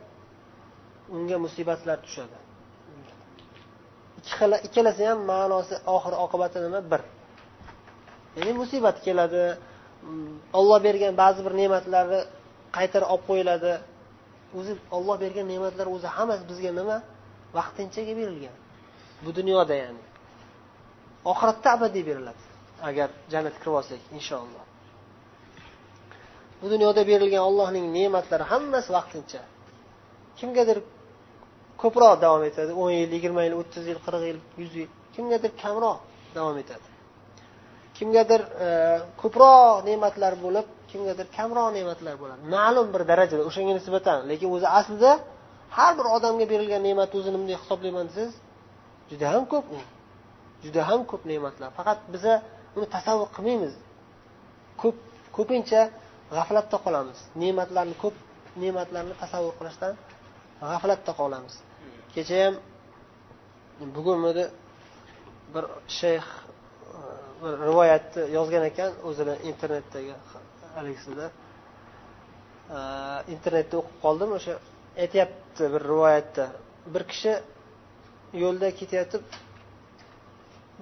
[1.15, 2.38] unga musibatlar tushadi.
[4.67, 7.01] Ikkalasi ham ma'nosi oxir oqibati nima bir.
[8.37, 9.43] Ya'ni musibat keladi.
[10.03, 12.19] Mm, olloh bergan ba'zi bir ne'matlarni
[12.77, 13.73] qaytarib olib qo'yiladi.
[14.57, 16.97] O'zi olloh bergan ne'matlar o'zi hammasi bizga nima?
[17.57, 18.55] Vaqtinchaga berilgan.
[19.25, 20.03] Bu dunyoda ya'ni.
[21.31, 22.43] Oxiratda abadiy beriladi
[22.89, 24.63] agar jannatga kirib olsak inshaalloh.
[26.61, 29.41] Bu dunyoda berilgan ollohning ne'matlari hammasi vaqtincha.
[30.39, 30.77] Kimgadir
[31.81, 32.71] ko'proq davom etadi.
[32.81, 34.89] o'n yil yigirma yil o'ttiz yil qirq yil yuz yil.
[35.15, 35.97] Kimgadir kamroq
[36.35, 36.87] davom etadi.
[37.97, 38.67] Kimgadir e,
[39.21, 42.41] ko'proq ne'matlar bo'lib kimgadir kamroq ne'matlar bo'ladi.
[42.55, 45.11] Ma'lum bir darajada o'shanga nisbatan lekin o'zi aslida
[45.77, 48.35] har bir odamga berilgan ne'mat o'zini bunday hisoblayman desangiz
[49.09, 49.79] juda ham ko'p u.
[50.63, 51.69] Juda ham ko'p ne'matlar.
[51.77, 52.33] Faqat biza
[52.77, 53.73] uni tasavvur qilmaymiz.
[54.81, 54.97] Ko'p
[55.37, 55.81] ko'pincha
[56.35, 57.19] g'aflatda qolamiz.
[57.41, 58.15] Ne'matlarni ko'p
[58.63, 59.93] ne'matlarni tasavvur qilishdan
[60.71, 61.55] g'aflatda qolamiz.
[62.15, 62.55] Kecha ham
[63.95, 64.45] bugunmidi
[65.53, 65.65] bir
[65.99, 66.25] shayx
[67.41, 70.13] bir rivoyatni yozgan ekan o'zini internetdagi
[70.75, 71.27] haligisida
[73.33, 74.53] internetda o'qib qoldim o'sha
[75.03, 76.45] aytyapti bir rivoyatda.
[76.93, 77.33] Bir kishi
[78.43, 79.23] yo'lda ketayotib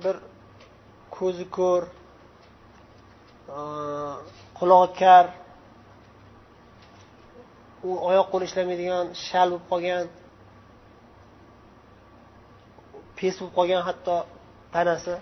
[0.04, 0.16] bir
[1.18, 1.84] ko'zi ko'r
[3.58, 3.60] e,
[4.60, 5.26] qulog'i kar
[7.88, 10.06] u oyoq qo'li ishlamaydigan shal bo'lib qolgan.
[13.18, 14.16] Pes bo'lib qolgan hatto
[14.76, 15.16] tanasi.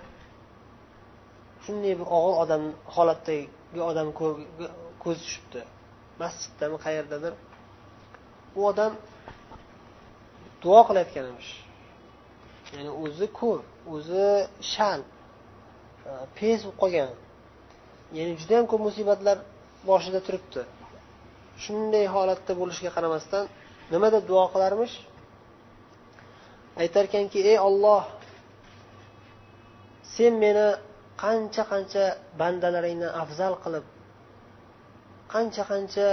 [1.63, 2.63] Shunday bir og'ir odam
[2.95, 4.07] holatdagi odam
[5.03, 5.61] ko'z tushibdi.
[6.21, 7.33] Masjiddami qayerdadir.
[8.57, 8.91] U odam
[10.63, 11.51] duo qilayotgan emish
[12.75, 13.59] ya'ni o'zi ko'r
[13.95, 14.27] o'zi
[14.73, 15.01] shal
[16.37, 17.09] pes bo'lib qolgan.
[18.17, 19.37] Ya'ni judayam ko'p musibatlar
[19.89, 20.61] boshida turibdi.
[21.63, 23.43] Shunday holatda bo'lishiga qaramasdan
[23.93, 24.95] nimada duo qilarmish?
[26.81, 28.03] Aytarkanki ey olloh
[30.15, 30.67] sen meni
[31.23, 32.03] qancha qancha
[32.41, 33.85] bandalaringdan afzal qilib
[35.33, 36.07] qancha qancha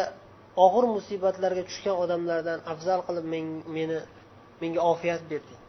[0.65, 3.27] og'ir musibatlarga tushgan odamlardan afzal qilib
[3.77, 3.99] meni
[4.61, 5.61] menga ofiyat berding.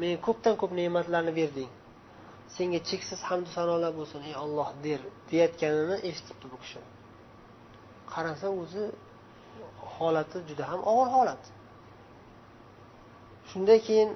[0.00, 1.70] Menga ko'pdan ko'p ne'matlarni berding.
[2.56, 6.80] Senga cheksiz hamdu sanolar bo'lsin ey olloh der deyayotganini eshitibdi bu kishi.
[8.12, 8.84] Qarasa o'zi
[9.96, 11.42] holati juda ham og'ir holat.
[13.50, 14.10] Shundan keyin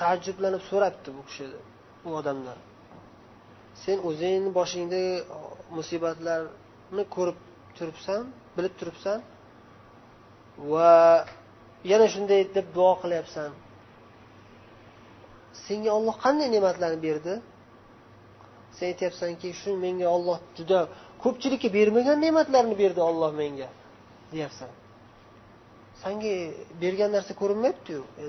[0.00, 1.46] taajjublanib so'rabdi bu kishi
[2.08, 2.58] u odamdan
[3.82, 5.14] sen o'zingni boshingdagi
[5.76, 7.38] musibatlarni ko'rib
[7.76, 8.22] turibsan
[8.56, 9.18] bilib turibsan
[10.72, 10.90] va
[11.90, 13.50] yana shunday deb duo qilyapsan.
[15.66, 17.34] Senga olloh qanday ne'matlarni berdi?
[18.76, 20.78] Sen aytyapsanki shu menga olloh juda
[21.24, 23.68] ko'pchilikka bermagan ne'matlarni berdi olloh menga
[24.32, 24.70] deyapsan.
[26.04, 26.34] Sanga
[26.82, 28.02] bergan narsa ko'rinmayaptiyu.
[28.20, 28.22] E,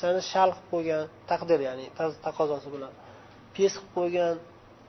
[0.00, 1.86] sani shal qilib qo'ygan taqdir ya'ni
[2.26, 2.92] taqozosi bilan.
[3.54, 4.34] Pes qilib qo'ygan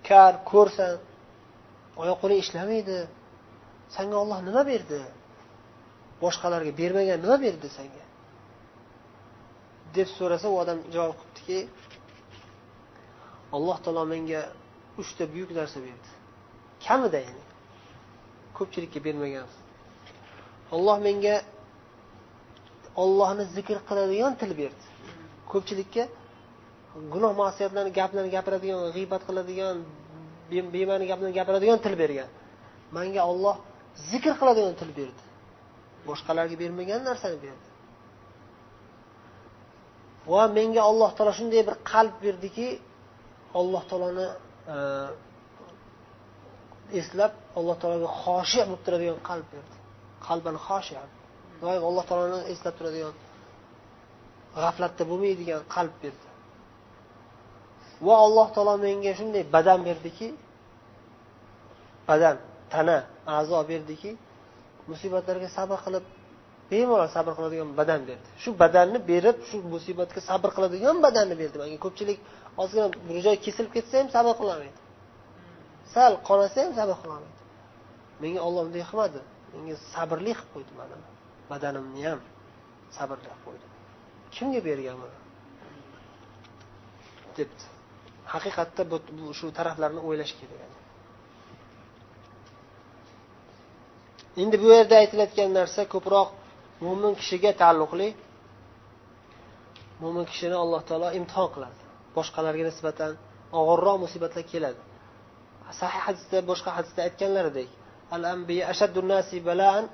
[0.10, 0.94] kar ko'rsan
[2.02, 3.00] oyoq qo'ling ishlamaydi.
[3.96, 5.02] Sanga olloh nima berdi?
[6.24, 8.04] Boshqalarga bermagan nima berdi sanga
[9.96, 11.60] deb so'rasa u odam javob qilibdiki
[13.56, 14.42] alloh taolo menga
[15.02, 16.10] uchta buyuk narsa berdi.
[16.86, 17.44] Kamida ya'ni
[18.58, 19.48] ko'pchilikka bermagan.
[20.76, 21.36] Olloh menga
[22.96, 24.86] ollohni zikr qiladigan til berdi.
[25.52, 26.04] Ko'pchilikka
[27.14, 29.76] gunoh masiyatlarni gaplarni gapiradigan g'iybat qiladigan
[30.74, 32.30] bema'ni gaplarni gapiradigan til bergan.
[32.96, 33.56] Manga olloh
[34.12, 35.24] zikr qiladigan til berdi.
[36.08, 37.68] Boshqalarga bermagan narsani berdi.
[40.32, 42.68] Va menga alloh taolo shunday bir qalb berdiki
[43.60, 44.28] alloh taoloni
[44.76, 44.78] e,
[47.00, 49.76] eslab alloh taologa xoshi bo'lib turadigan qalb berdi.
[50.28, 50.94] Qalban xoshi
[51.62, 53.16] doim alloh taoloni eslab turadigan
[54.62, 56.28] g'aflatda bo'lmaydigan qalb berdi.
[58.06, 60.28] Va alloh taolo menga shunday badan berdiki
[62.10, 62.36] badan
[62.74, 62.98] tana
[63.36, 64.12] a'zo berdiki
[64.92, 66.06] musibatlarga sabr qilib
[66.72, 68.28] bemalol sabr qiladigan badan berdi.
[68.42, 71.56] Shu badanni berib shu musibatga sabr qiladigan badanni berdi.
[71.62, 72.20] Manga ko'pchilik
[72.62, 74.80] ozgina bir joy kesilib ketsa ham sabr qilolmaydi
[75.94, 77.40] sal qonasa ham sabr qilolmaydi
[78.22, 79.20] menga olloh bunday qilmadi
[79.54, 80.96] menga sabrli qilib qo'ydi mana
[81.52, 82.20] badanimni ham
[82.98, 83.72] sabrli qilib
[84.36, 85.18] kimga bergan buni?
[87.38, 87.66] Debdi.
[88.34, 88.98] Haqiqatda bu
[89.40, 90.72] shu taraflarni o'ylash kerak
[94.42, 96.30] endi bu yerda aytilayotgan narsa ko'proq
[96.86, 98.10] mo'min kishiga taalluqli.
[100.02, 101.80] Mo'min kishini alloh taolo imtihon qiladi.
[102.18, 103.12] Boshqalarga nisbatan
[103.60, 104.82] og'irroq musibatlar keladi.
[105.80, 107.70] Sahih hadisda boshqa hadisda aytganlaridek
[108.16, 109.86] al ambiya ashaddu nasi balaan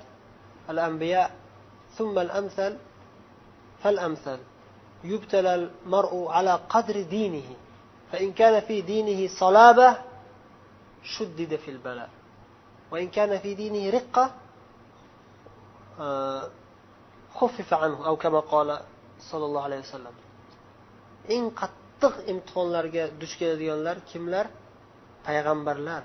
[0.70, 1.22] al ambiya
[1.97, 2.77] ثم الأمثل
[3.83, 4.39] فالأمثل
[5.03, 7.49] يبتلى المرء على قدر دينه
[8.11, 9.97] فإن كان في دينه صلابة
[11.03, 12.09] شدد في البلاء
[12.91, 14.25] وإن كان في دينه رقة
[17.35, 18.79] خفف عنه أو كما قال
[19.19, 20.15] صلى الله عليه وسلم
[21.35, 24.45] eng qattiq imtihonlarga duch keladiganlar kimlar
[25.25, 26.03] payg'ambarlar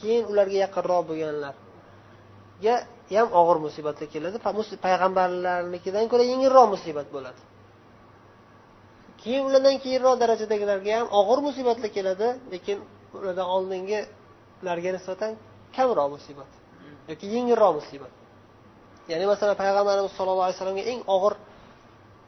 [0.00, 2.74] keyin ularga yaqinroq bo'lganlarga
[3.19, 4.37] ham og'ir musibatlar keladi.
[4.85, 7.41] Payg'ambarlarnikidan ko'ra yengilroq musibat bo'ladi.
[9.21, 12.77] Keyin ulardan keyinroq darajadagilarga ham og'ir musibatlar keladi lekin
[13.17, 15.31] ulardan oldingilarga nisbatan
[15.75, 16.51] kamroq musibat
[17.09, 18.13] yoki yengilroq musibat.
[19.11, 21.33] Ya'ni masalan payg'ambarimiz sollallohu alayhi vasallamga eng og'ir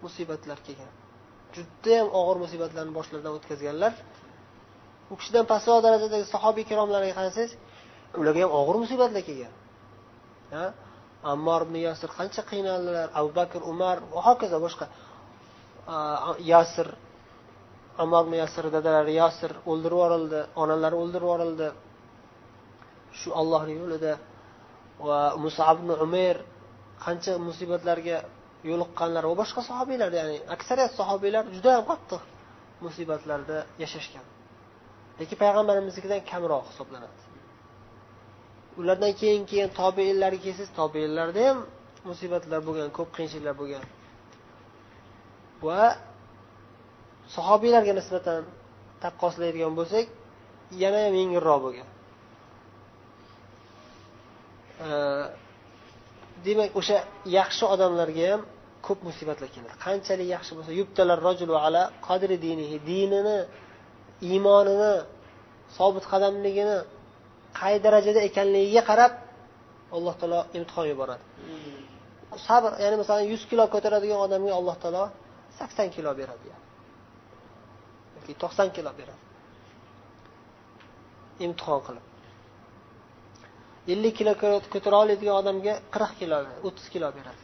[0.05, 0.91] musibatlar kelgan.
[1.55, 3.93] Judayam og'ir musibatlarni boshlaridan o'tkazganlar.
[5.11, 7.51] U kishidan pastroq darajadagi sahobiy ikromlarga qarasangiz
[8.19, 9.53] ularga ham og'ir musibatlar kelgan.
[11.33, 13.07] Ammor ibn yasir qancha qiynaldilar?
[13.19, 14.85] Abu bakr umar va hokazo boshqa
[16.53, 16.87] yasir
[18.03, 21.67] ammor ibn yasir dadalari yasir o'ldirib yuborildi onalari o'ldirib yuborildi.
[23.19, 24.13] Shu ollohni yo'lida
[25.07, 26.37] va musab ibn umayr
[27.05, 28.17] qancha musibatlarga
[28.69, 32.21] yo'liqqanlar va boshqa sahobiylar ya'ni aksariyat sahobiylar juda ham qattiq
[32.85, 34.25] musibatlarda yashashgan.
[35.19, 37.32] Lekin payg'ambarimiznikidan kamroq hisoblanadi.
[38.79, 41.57] Ulardan keyin keyin tobeinlarga kelsangiz tobeinlarda ham
[42.09, 43.83] musibatlar bo'lgan ko'p qiyinchiliklar bo'lgan.
[45.65, 45.81] Va
[47.35, 48.41] sahobiylarga nisbatan
[49.03, 50.05] taqqoslaydigan bo'lsak
[50.83, 51.87] yana ham yengilroq bo'lgan.
[56.45, 56.97] Demak o'sha
[57.39, 58.41] yaxshi odamlarga ham
[58.87, 59.75] ko'p musibatlar keladi.
[59.85, 63.37] Qanchalik yaxshi bo'lsa yubtalar rojulu ala qadri dinihi dinini
[64.29, 64.93] iymonini
[65.77, 66.77] sobit qadamligini
[67.59, 69.11] qay darajada ekanligiga qarab
[69.97, 71.23] alloh taolo imtihon yuboradi.
[72.47, 75.03] Sabr ya'ni masalan yuz kilo ko'taradigan odamga alloh taolo
[75.59, 76.47] sakson kilo beradi
[78.15, 79.23] yoki to'qson kilo beradi.
[81.45, 82.05] Imtihon qilib.
[83.93, 84.33] Ellik kilo
[84.73, 86.37] ko'tara oladigan odamga qirq kilo
[86.67, 87.43] o'ttiz kilo beradi.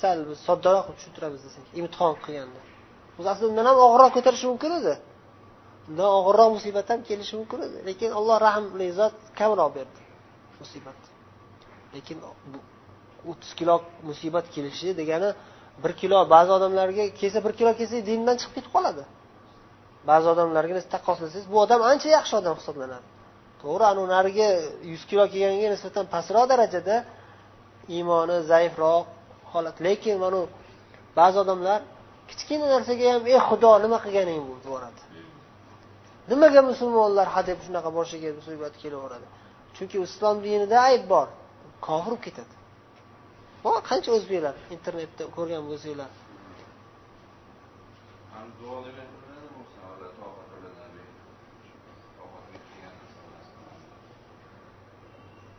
[0.00, 2.60] Sal biz soddaroq qilib tushuntiramiz desak imtihon qilganda.
[3.18, 4.94] O'zi aslida undan ham og'irroq ko'tarishi mumkin edi
[5.90, 7.78] undan og'irroq musibat ham kelishi mumkin edi.
[7.88, 10.00] Lekin alloh rahmli zot kamroq berdi
[10.60, 11.00] musibat.
[11.94, 12.18] Lekin
[13.30, 13.74] o'ttiz kilo
[14.08, 15.30] musibat kelishi degani
[15.82, 19.02] bir kilo ba'zi odamlarga kelsa bir kilo kelsa dindan chiqib ketib qoladi.
[20.10, 23.06] Ba'zi odamlarga taqqoslasangiz bu odam ancha yaxshi odam hisoblanadi.
[23.62, 24.48] To'g'ri anavi narigi
[24.92, 26.96] yuz kilo kelganga nisbatan pastroq darajada
[27.96, 29.04] iymoni zaifroq
[29.52, 29.76] holat.
[29.86, 30.40] Lekin mana
[31.18, 31.80] ba'zi odamlar
[32.30, 34.54] kichkina narsaga ham ey xudo nima qilganing bu?
[34.64, 35.02] deyaveradi
[36.30, 39.26] nimaga musulmonlar hadeb shunaqa boshiga musibat kelaveradi?
[39.76, 41.28] Chunki islom dinida ayb bor.
[41.86, 42.54] Kofir bo'lib ketadi.
[43.88, 46.10] Qancha o'zbeklar internetda ko'rgan bo'lsanglar.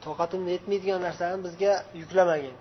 [0.05, 2.55] Toqatimni yetmaydigan narsani bizga yuklamagin.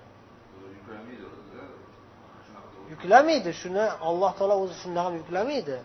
[2.92, 5.77] Yuklamaydi shuni alloh taolo o'zi shundoq ham yuklamaydi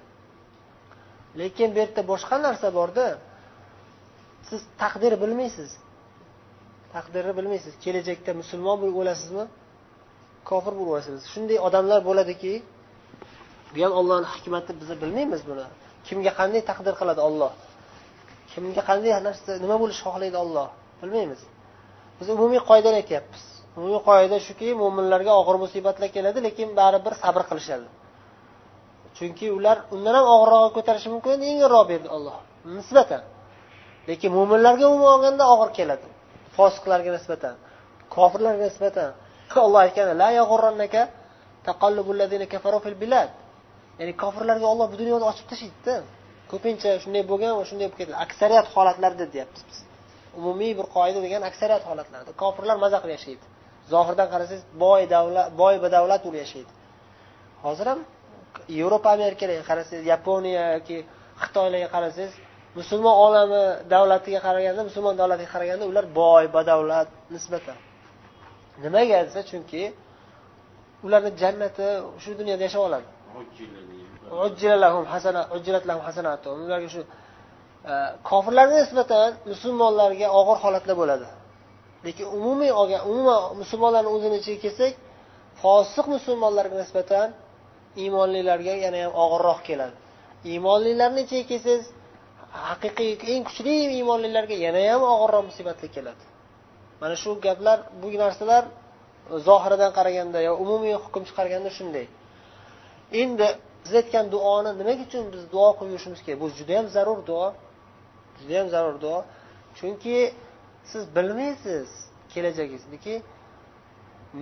[1.42, 3.06] lekin bu yerda boshqa narsa borda.
[4.50, 5.70] Siz taqdir bilmaysiz.
[6.96, 7.74] Taqdirni bilmaysiz.
[7.84, 9.46] Kelajakda musulmon bo'lib o'lasizmi?
[10.50, 11.22] Kofir bo'lib o'lasizmi?
[11.34, 12.54] Shunday odamlar bo'ladiki
[13.74, 15.66] bu ham ollohni hikmati biz bilmaymiz buni.
[16.08, 17.54] Kimga qanday taqdir qiladi olloh
[18.54, 20.68] kimga qanday narsa nima bo'lishni xohlaydi olloh
[21.02, 21.42] bilmaymiz.
[22.20, 23.44] Biz umumiy qoidani aytyapmiz.
[23.78, 27.88] Umumiy qoida shuki mo'minlarga og'ir musibatlar keladi lekin baribir sabr qilishadi.
[29.24, 32.36] Chunki ular undan ham og'irroq ko'tarishi mumkin yengilroq berdi olloh
[32.78, 33.22] nisbatan.
[34.10, 36.08] Lekin mo'minlarga umuman olganda og'ir keladi.
[36.58, 37.56] Fosiqlarga nisbatan
[38.16, 39.10] kofirlarga nisbatan.
[39.66, 40.08] Olloh aytgan
[44.00, 45.96] ya'ni kofirlarga olloh bu dunyoni ochib tashlaydida.
[46.52, 48.18] Ko'pincha shunday bo'lgan va shunday bo'lib ketadi.
[48.26, 49.78] Aksariyat holatlarda deyapmiz biz.
[50.40, 53.46] Umumiy bir qoida degan aksariyat holatlarda kofirlar maza qilib yashaydi.
[53.94, 56.72] Zohirdan qarasangiz boy davlat boy badavlat bo'lib yashaydi.
[57.66, 58.00] Hozir ham
[58.80, 60.98] yevropa amerikalarga qarasangiz yaponiya yoki
[61.44, 62.34] xitoylarga qarasangiz
[62.80, 67.78] musulmon olami davlatiga qaraganda musulmon davlatiga qaraganda ular boy badavlat nisbatan.
[68.84, 69.84] Nimaga desa chunki
[71.06, 71.88] ularni jannati
[72.24, 73.08] shu dunyoda yashab oladi.
[76.66, 77.02] Ularga shu
[77.92, 77.94] e,
[78.30, 81.28] kofirlarga nisbatan musulmonlarga og'ir holatlar bo'ladi.
[82.06, 84.94] Lekin umumiy olgan umuman musulmonlarni o'zini ichiga kelsak
[85.62, 87.28] fosiq musulmonlarga nisbatan
[88.02, 89.96] iymonlilarga yana ham og'irroq keladi.
[90.52, 91.86] Iymonlilarni ichiga kelsangiz
[92.70, 96.24] haqiqiy eng kuchli iymonlilarga yana ham og'irroq musibatlar keladi.
[97.02, 98.64] Mana shu gaplar bu narsalar
[99.48, 102.06] zohiridan qaraganda yo umumiy hukm chiqarganda shunday.
[103.22, 103.48] Endi
[103.84, 107.48] biz aytgan duoni nima uchun biz duo qilib yurishimiz kerak bu judayam zarur duo
[108.40, 109.18] judayam zarur duo.
[109.78, 110.18] Chunki
[110.92, 111.90] siz bilmaysiz
[112.34, 113.16] kelajagingizniki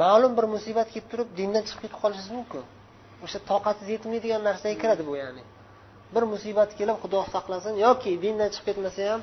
[0.02, 2.64] ma'lum bir musibat kelib turib dindan chiqib ketib qolishingiz mumkin.
[3.26, 5.43] O'sha toqatsiz yetmaydigan narsaga kiradi bu ya'ni.
[6.13, 9.22] Bir musibat kelib xudo saqlasin yoki dindan chiqib ketmasa ham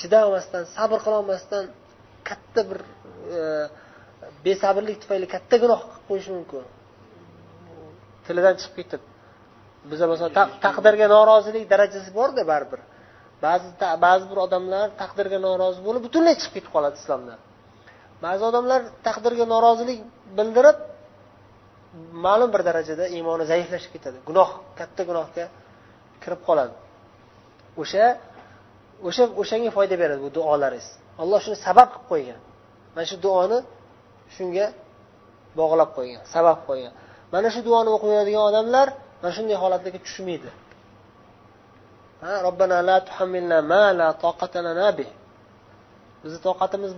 [0.00, 1.64] chidamasdan sabr qilolmasdan
[2.28, 2.78] katta bir
[3.38, 3.40] e,
[4.46, 6.64] besabrlik tufayli katta gunoh qilib qo'yishi mumkin.
[8.26, 9.02] Tilidan chiqib ketib
[9.90, 10.32] biza masalan
[10.66, 12.80] taqdirga norozilik darajasi borda baribir.
[13.44, 13.68] Ba'zi
[14.06, 17.38] ba'zi bir odamlar taqdirga norozi bo'lib butunlay chiqib ketib qoladi islomdan.
[18.24, 19.98] Ba'zi odamlar taqdirga norozilik
[20.38, 20.78] bildirib
[22.26, 24.18] ma'lum bir darajada iymoni zaiflashib ketadi.
[24.28, 25.44] Gunoh katta gunohga
[26.22, 26.74] kirib qoladi.
[27.82, 28.04] O'sha
[29.08, 30.88] o'sha o'shanga foyda beradi bu duolaringiz.
[31.22, 32.40] Alloh shuni sabab qilib qo'ygan.
[32.94, 33.58] Mana shu duoni
[34.36, 34.66] shunga
[35.58, 36.92] bog'lab qo'ygan sabab qo'ygan.
[37.34, 38.88] Mana shu duoni o'qib yuradigan odamlar
[39.20, 40.50] mana shunday holatlarga tushmaydi.
[42.46, 44.08] Robbana la tuhammilna ma la
[44.66, 45.10] lana bih.
[46.22, 46.92] Bizni toqatimiz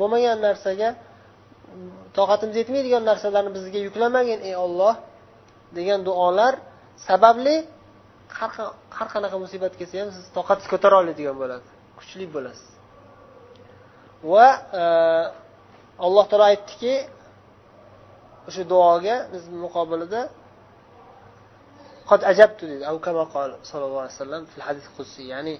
[0.00, 0.88] bo'lmagan narsaga
[2.18, 4.94] toqatimiz yetmaydigan narsalarni bizga yuklamagin ey olloh
[5.78, 6.54] degan duolar
[7.08, 7.56] sababli
[8.98, 11.66] har qanaqa musibat kelsa ham siz toqatingiz ko'tara oladigan bo'ladi
[11.98, 12.70] kuchli bo'lasiz.
[14.32, 14.48] Va
[14.80, 14.84] e,
[16.06, 16.94] alloh taolo aytdiki
[18.48, 20.20] o'sha duoga biz muqobilida
[22.10, 22.82] qad ajabtu dedi
[23.70, 25.54] sallallohu alayhi vasallam fil hadis qudsiy ya'ni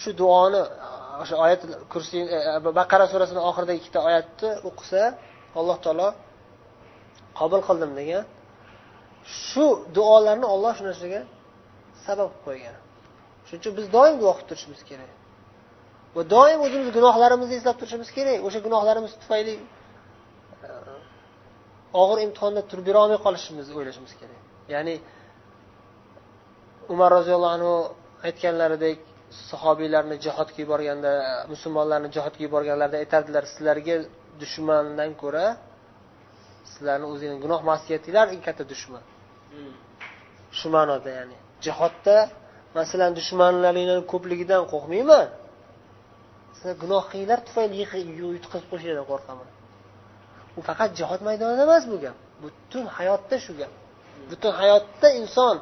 [0.00, 0.88] shu duoni e,
[1.22, 1.60] o'sha oyat
[1.92, 2.38] kursiy e,
[2.80, 5.02] baqara surasini oxiridagi ikkita oyatni o'qisa
[5.60, 6.08] alloh taolo
[7.38, 8.24] qabul qildim degan
[9.44, 11.20] shu duolarni olloh shu narsaga
[12.04, 12.76] sabab qilib qo'ygan.
[13.46, 15.10] Shuning uchun biz doim duo qilib turishimiz kerak.
[16.16, 18.38] Va doim o'zimiz gunohlarimizni eslab turishimiz kerak.
[18.46, 19.54] O'sha gunohlarimiz tufayli
[20.66, 20.68] e,
[22.02, 24.40] og'ir imtihonda turib berolmay qolishimizni o'ylashimiz kerak.
[24.74, 24.94] Ya'ni
[26.92, 27.74] umar roziyallohu anhu
[28.28, 28.98] aytganlaridek
[29.50, 31.12] sahobiylarni jihodga yuborganda
[31.52, 33.96] musulmonlarni jihodga yuborganlarida aytardilar sizlarga
[34.40, 35.46] dushmandan ko'ra
[36.70, 39.04] sizlarni o'zingni gunoh masiyatinglar eng katta dushman.
[40.58, 41.36] Shu ma'noda ya'ni.
[41.64, 42.16] Jihodda
[42.78, 45.26] masalan dushmanlaringlarni ko'pligidan qo'rqmayman.
[46.56, 47.76] Sizlar gunoh qilinglar tufayli
[48.36, 49.48] yutqazib qo'yishidan qo'rqaman.
[50.58, 52.16] U faqat jihod maydonida emas bu gap.
[52.42, 53.72] Butun hayotda shu gap.
[54.30, 55.56] Butun hayotda inson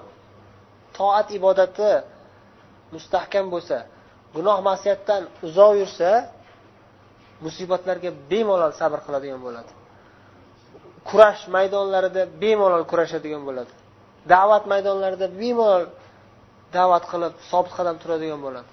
[0.97, 1.91] toat ibodati
[2.95, 3.77] mustahkam bo'lsa
[4.35, 6.11] gunoh masiyatdan uzoq yursa
[7.45, 9.71] musibatlarga bemalol sabr qiladigan bo'ladi.
[11.09, 13.73] Kurash maydonlarida bemalol kurashadigan bo'ladi.
[14.33, 15.85] Da'vat maydonlarida bemalol
[16.77, 18.71] da'vat qilib sobit qadam turadigan bo'ladi.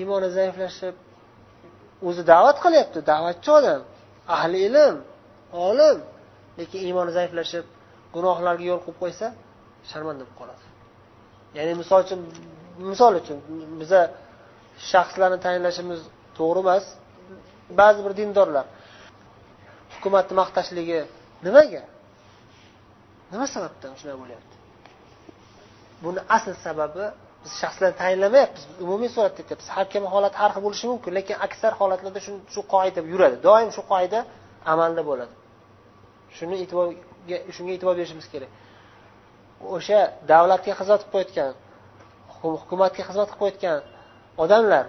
[0.00, 0.94] Iymoni zaiflashib
[2.08, 3.80] o'zi da'vat qilyapti da'vatchi odam
[4.36, 4.96] ahli ilm
[5.68, 5.98] olim
[6.58, 7.64] lekin iymoni zaiflashib
[8.14, 9.26] gunohlarga yo'l qo'yib qo'ysa
[9.90, 10.64] sharmanda bo'lib qoladi.
[11.56, 12.20] Ya'ni misol uchun
[12.90, 13.38] misol uchun
[13.80, 14.00] biza
[14.90, 16.00] shaxslarni tayinlashimiz
[16.38, 16.84] to'g'ri emas.
[17.80, 18.66] Ba'zi bir dindorlar.
[19.94, 20.98] Hukumatni maqtashligi
[21.46, 21.82] nimaga?
[23.32, 24.54] Nima sababdan shunday bo'lyapti?
[26.04, 27.04] Buni asl sababi
[27.42, 28.62] biz shaxslarni tayinlamayapmiz.
[28.86, 29.68] Umumiy suratda aytyapmiz.
[29.76, 32.20] Har kim holati har xil bo'lishi mumkin lekin aksar holatlarda
[32.54, 33.36] shu qoida yuradi.
[33.48, 34.18] Doim shu qoida
[34.72, 35.34] amalda bo'ladi.
[36.36, 38.50] Shuni e'tiborga shunga e'tibor berishimiz kerak.
[39.76, 40.00] O'sha
[40.32, 41.50] davlatga xizmat qilib qo'yayotgan
[42.40, 43.78] hukumatga xizmat qilib qo'yayotgan
[44.44, 44.84] odamlar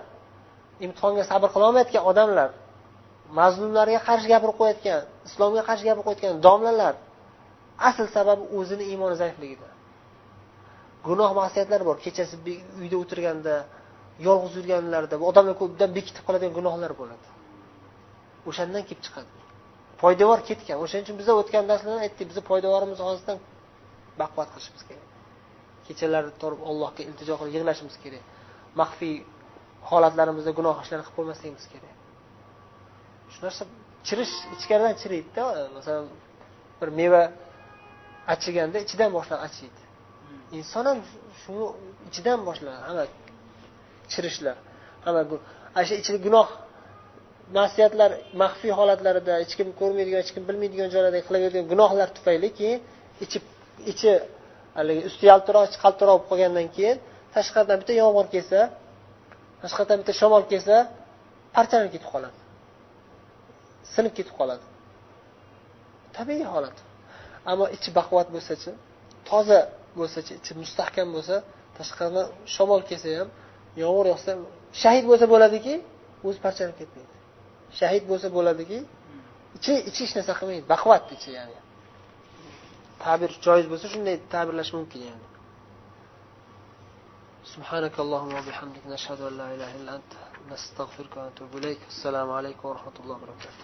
[0.86, 2.50] imtihonga sabr qilolmayotgan odamlar
[3.40, 6.94] mazlumlarga qarshi gapirib qo'yayotgan islomga qarshi gapirib qo'yayotgan domlalar
[7.90, 9.68] asl sababi o'zini iymoni zaifligida.
[11.08, 11.98] Gunoh masiyatlar bor.
[12.06, 12.36] Kechasi
[12.82, 13.56] uyda o'tirganda
[14.28, 17.28] yolg'iz yurganlarida odamlar ko'pdan bekitib qoladigan gunohlar bo'ladi.
[18.50, 19.30] O'shandan kelib chiqadi.
[20.02, 20.78] Poydevor ketgan.
[20.84, 23.38] O'shaning uchun biza o'tgan darslarda aytdik bizni poydevorimizni hozirdan
[24.22, 25.08] baquvvat qilishimiz kerak.
[25.88, 28.24] Kechalari turib allohga iltijo qilib yig'lashimiz kerak.
[28.82, 29.16] Maxfiy
[29.90, 31.97] holatlarimizda gunoh ishlarni qilib qo'ymasligimiz kerak.
[33.34, 33.64] Shu narsa
[34.08, 35.44] chirish ichkaridan chiriydida
[35.78, 36.06] masalan
[36.80, 37.24] bir meva
[38.34, 39.82] achiganda ichidan boshlab achiydi.
[40.58, 41.00] Inson ham
[41.42, 41.66] shuni
[42.10, 43.06] ichidan boshlanadi hamma
[44.12, 44.56] chirishlar
[45.06, 45.22] hamma
[45.76, 46.48] ana shu ichida gunoh
[47.58, 48.12] masiyatlar
[48.42, 52.80] maxfiy holatlarida hech kim ko'rmaydigan hech kim bilmaydigan joylarda qilaveradigan gunohlar tufayli keyin
[53.26, 53.40] ichi
[53.92, 54.12] ichi
[54.78, 56.98] haligi usti yaltiroq ichi qaltiroq bo'lib qolgandan keyin
[57.36, 58.60] tashqaridan bitta yomg'ir kelsa
[59.64, 60.76] tashqaridan bitta shamol kelsa
[61.56, 62.38] parchalanib ketib qoladi.
[63.96, 64.66] Sinib ketib qoladi.
[66.18, 66.78] Tabiiy holat.
[67.52, 68.72] Ammo ichi baquvvat bo'lsachi
[69.30, 69.60] toza
[70.00, 71.36] bo'lsachi ichi mustahkam bo'lsa
[71.78, 72.26] tashqaridan
[72.56, 73.30] shamol kelsa ham
[73.84, 74.42] yomg'ir yog'sa ham
[74.82, 75.74] shahid bo'lsa bo'ladiki
[76.28, 77.14] o'zi parchalanib ketmaydi.
[77.80, 78.78] Shahid bo'lsa bo'ladiki
[79.58, 80.66] ichi ichi hech narsa qilmaydi.
[80.74, 81.58] Baquvvat ichi ya'ni.
[83.04, 85.28] Ta'bir joiz bo'lsa shunday ta'birlash mumkin ya'ni.
[87.56, 90.12] سبحانك اللهم وبحمدك نشهد أن لا إله إلا أنت
[90.52, 93.64] نستغفرك ونتوب إليك السلام عليكم ورحمة الله وبركاته